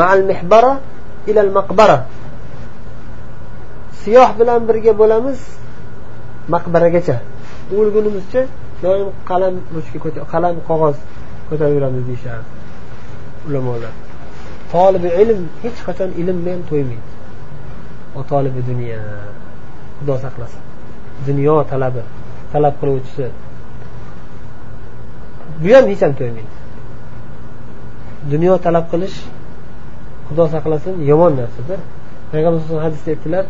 Ma'al 0.00 0.22
mihbara 0.30 0.72
ilal 1.30 1.50
maqbara. 1.58 1.98
Siyoh 4.00 4.30
bilan 4.40 4.60
birga 4.68 4.92
bo'lamiz 5.00 5.38
maqbaragacha. 6.54 7.16
O'lgunimizcha 7.78 8.42
doim 8.82 9.08
qalam 9.30 9.54
ruchka 9.74 9.98
qalam 10.32 10.54
qog'oz 10.68 10.96
ko'tarib 11.48 11.74
yuramiz 11.78 12.02
deyishardi 12.08 12.48
ulamolar. 13.48 14.07
tolibi 14.71 15.09
ilm 15.21 15.41
hech 15.63 15.79
qachon 15.87 16.09
ilm 16.21 16.37
bilan 16.45 16.61
to'ymaydi 16.69 17.11
va 18.15 18.21
tolibi 18.31 18.61
dunyo 18.69 18.99
xudo 19.99 20.15
saqlasin 20.25 20.63
dunyo 21.27 21.55
talabi 21.71 22.01
talab 22.51 22.73
qiluvchisi 22.81 23.27
bu 25.61 25.69
ham 25.75 25.85
hech 25.91 26.01
ham 26.05 26.13
to'ymaydi 26.19 26.53
dunyo 28.31 28.53
talab 28.65 28.85
qilish 28.91 29.17
xudo 30.27 30.43
saqlasin 30.55 30.95
yomon 31.09 31.33
narsada 31.39 31.75
payg'ambar 32.31 32.61
alayhi 32.61 32.83
hadisda 32.85 33.11
aytdilar 33.15 33.45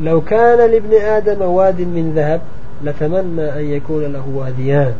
لو 0.00 0.20
كان 0.20 0.70
لابن 0.70 0.92
آدم 0.94 1.42
واد 1.42 1.80
من 1.80 2.12
ذهب 2.16 2.40
لتمنى 2.84 3.46
أن 3.58 3.64
يكون 3.64 4.12
له 4.12 4.24
واديان 4.34 4.94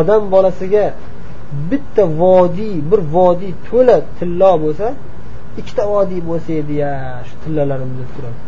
odam 0.00 0.22
bolasiga 0.34 0.84
bitta 1.70 2.02
vodiy 2.22 2.74
bir 2.90 3.00
vodiy 3.16 3.52
to'la 3.68 3.96
tillo 4.18 4.52
bo'lsa 4.64 4.86
ikkita 5.60 5.82
vodiy 5.94 6.20
bo'lsa 6.30 6.50
edi 6.60 6.74
ya 6.82 6.92
shu 7.28 7.34
tillalarim 7.42 7.90
deb 8.00 8.10
turadi 8.16 8.38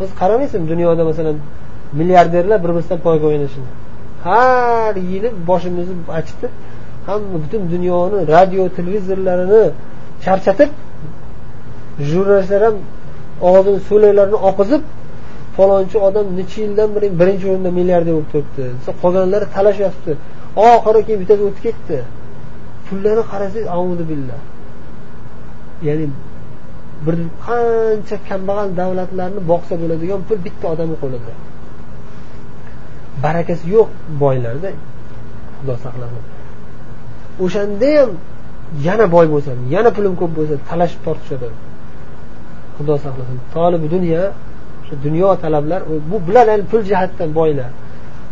biz 0.00 0.10
qaramaysan 0.20 0.62
dunyoda 0.72 1.02
masalan 1.10 1.36
milliarderlar 1.98 2.58
bir 2.64 2.68
biridan 2.68 2.98
poyga 3.06 3.26
o'ynashini. 3.30 3.68
Har 4.24 4.94
yili 5.12 5.28
boshimizni 5.48 5.94
achitib 6.18 6.52
hamma 7.06 7.36
butun 7.44 7.62
dunyoni 7.74 8.18
radio 8.34 8.62
televizorlarini 8.78 9.62
charchatib 10.24 10.70
jurnalistlar 12.10 12.62
ham 12.66 12.76
og'zini 13.50 13.80
so'laklarini 13.88 14.38
oqizib 14.50 14.82
falonchi 15.56 15.96
odam 16.08 16.26
necha 16.38 16.58
yildan 16.64 16.88
beri 16.96 17.08
birinchi 17.20 17.44
o'rinda 17.50 17.70
milliarder 17.78 18.12
bo'lib 18.16 18.28
turibdi. 18.32 18.62
Qolganlari 19.02 19.46
talashyapti 19.56 20.12
oxiri 20.70 21.00
keyin 21.06 21.18
bittasi 21.22 21.42
o'tib 21.48 21.62
ketdi. 21.66 21.98
Pullarni 22.86 23.22
qarasangiz 23.32 24.02
billah. 24.10 24.40
Ya'ni 25.88 26.06
bir 27.06 27.16
qancha 27.46 28.16
kambag'al 28.28 28.68
davlatlarni 28.80 29.40
boqsa 29.52 29.74
bo'ladigan 29.82 30.20
pul 30.28 30.38
bitta 30.46 30.66
odamni 30.74 30.96
qo'lida 31.02 31.32
barakasi 33.24 33.64
yo'q 33.76 33.88
boylarda 34.22 34.70
xudo 35.56 35.74
saqlasin. 35.84 36.22
O'shanda 37.44 37.90
ham 37.98 38.10
yana 38.86 39.06
boy 39.14 39.26
bo'lsam 39.34 39.58
yana 39.74 39.90
pulim 39.96 40.14
ko'p 40.20 40.32
bo'lsa 40.38 40.54
talashib 40.68 41.00
tortishadi. 41.06 41.48
Xudo 42.76 42.94
saqlasin. 43.04 43.36
Tolib 43.54 43.82
dunyo 43.94 44.22
dunyo 45.04 45.36
talablar 45.42 45.82
bu 46.10 46.16
bular 46.26 46.46
yani 46.52 46.64
pul 46.70 46.82
jihatdan 46.90 47.30
boylar. 47.38 47.70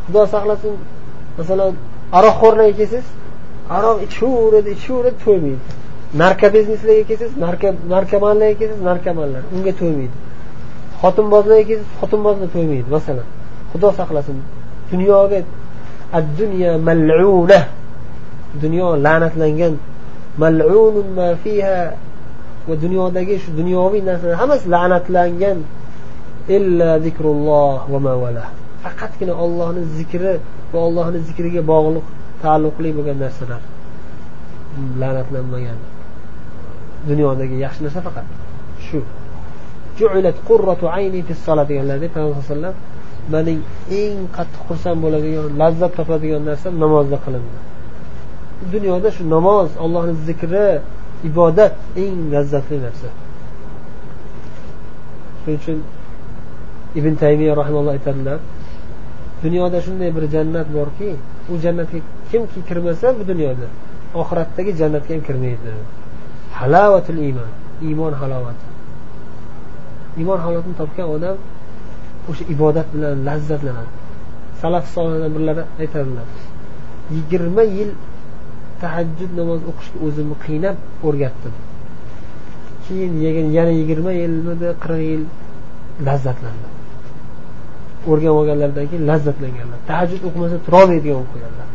Xudo 0.06 0.22
saqlasin 0.34 0.74
masalan 1.38 1.72
aroqxo'rlarga 2.18 2.74
kelsangiz 2.80 3.08
aroq 3.76 3.98
ichaveradi 4.06 4.70
ichaveradi 4.76 5.18
to'ymaydi. 5.24 5.62
Narka 6.22 6.46
bizneslarga 6.54 7.04
kelsangiz 7.10 7.34
narkomanlarga 7.94 8.56
kelsangiz 8.60 8.82
narkomanlar 8.90 9.42
unga 9.54 9.72
to'ymaydi. 9.80 10.16
Xotinbozlarga 11.02 11.64
kelsangiz 11.70 11.90
xotinbozlar 12.00 12.48
to'ymaydi 12.54 12.88
masalan. 12.96 13.26
Xudo 13.72 13.88
saqlasin 14.00 14.36
dunyoga 14.92 15.40
ad 16.18 16.26
dunyo 16.40 16.70
maluna. 16.88 17.60
Dunyo 18.62 18.86
la'natlangan 19.06 19.74
mal'unun 20.42 21.08
ma 21.18 21.28
fiha. 21.42 21.78
Va 22.68 22.74
dunyodagi 22.84 23.34
shu 23.42 23.50
dunyoviy 23.60 24.02
narsalar 24.08 24.36
hammasi 24.42 24.66
la'natlangan. 24.74 25.58
Illa 26.48 26.90
zikrulloh 27.04 27.78
va 27.92 27.98
mavala 28.08 28.46
faqatgina 28.82 29.34
ollohni 29.44 29.82
zikri 29.98 30.34
va 30.72 30.78
ollohni 30.86 31.18
zikriga 31.28 31.62
bog'liq 31.72 32.06
taalluqli 32.42 32.90
bo'lgan 32.96 33.18
narsalar. 33.24 33.62
La'natlanmagan. 35.00 35.78
Dunyodagi 37.08 37.56
yaxshi 37.64 37.80
narsa 37.86 38.00
faqat 38.06 38.26
shu. 38.86 39.00
Deganlarda 39.98 40.40
payg'ambar 42.14 42.44
alayhi 42.56 42.78
mening 43.32 43.60
eng 44.00 44.18
qattiq 44.36 44.62
xursand 44.68 44.98
bo'ladigan 45.04 45.46
lazzat 45.60 45.92
topadigan 45.98 46.42
narsam 46.50 46.72
namozda 46.84 47.18
qilindi. 47.24 47.58
Dunyoda 48.74 49.08
shu 49.16 49.22
namoz 49.34 49.70
allohni 49.84 50.14
zikri 50.28 50.66
ibodat 51.28 51.74
eng 52.04 52.18
lazzatli 52.34 52.76
narsa. 52.86 53.08
Shuning 55.42 55.58
uchun 55.60 55.78
ibn 56.98 57.14
taymiya 57.22 57.52
rahimalloh 57.60 57.92
aytadilar 57.98 58.38
dunyoda 59.44 59.78
shunday 59.86 60.10
bir 60.16 60.24
jannat 60.34 60.68
borki 60.76 61.10
u 61.52 61.54
jannatga 61.64 61.98
kimki 62.30 62.60
kirmasa 62.68 63.06
bu 63.18 63.22
dunyoda 63.30 63.66
oxiratdagi 64.20 64.72
jannatga 64.80 65.14
ham 65.14 65.22
kirmaydi. 65.28 65.72
Halovatul 66.58 67.20
iymon 67.26 67.50
iymon 67.88 68.12
halovati. 68.20 68.66
Iymon 70.18 70.38
halovatini 70.44 70.76
topgan 70.80 71.06
odam 71.16 71.36
o'sha 72.30 72.44
ibodat 72.54 72.86
bilan 72.94 73.16
lazzatlanadi. 73.28 73.92
Salaf 74.60 74.84
solihdan 74.94 75.30
birlari 75.36 75.62
aytadilar 75.82 76.26
yigirma 77.14 77.64
yil 77.76 77.90
tahajjud 78.82 79.32
namoz 79.40 79.60
o'qishga 79.70 79.98
o'zimni 80.06 80.36
qiynab 80.44 80.76
o'rgatdim. 81.06 81.54
Keyin 82.84 83.12
yana 83.58 83.72
yigirma 83.80 84.12
yilmidi 84.22 84.68
qirq 84.82 85.00
yil 85.10 85.22
lazzatlandim. 86.06 86.81
O'rganib 88.10 88.36
olganlaridan 88.40 88.86
keyin 88.90 89.04
lazzatlanganlar. 89.10 89.78
Tahajjud 89.90 90.22
o'qimasa 90.28 90.56
turolmaydigan 90.66 91.16
bo'lib 91.18 91.30
qolganlar. 91.34 91.68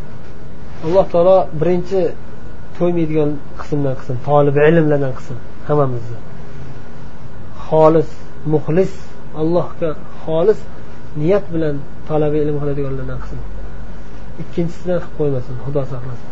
Alloh 0.86 1.06
taolo 1.14 1.38
birinchi 1.62 2.02
to'ymaydigan 2.78 3.30
qismdan 3.62 3.94
qilsin 4.00 4.18
tolib 4.28 4.56
ilmlardan 4.70 5.14
qilsin 5.18 5.38
hammamizni. 5.68 6.20
Xolis 7.68 8.10
muxlis 8.54 8.94
allohga 9.42 9.90
xolis 10.24 10.60
niyat 11.22 11.46
bilan 11.54 11.76
talabi 12.10 12.38
ilm 12.44 12.56
qiladiganlardan 12.62 13.20
qilsin 13.24 13.40
ikkinchisidan 14.42 15.00
qilib 15.04 15.14
qo'ymasin 15.20 15.56
xudo 15.66 15.82
saqlasin. 15.94 16.27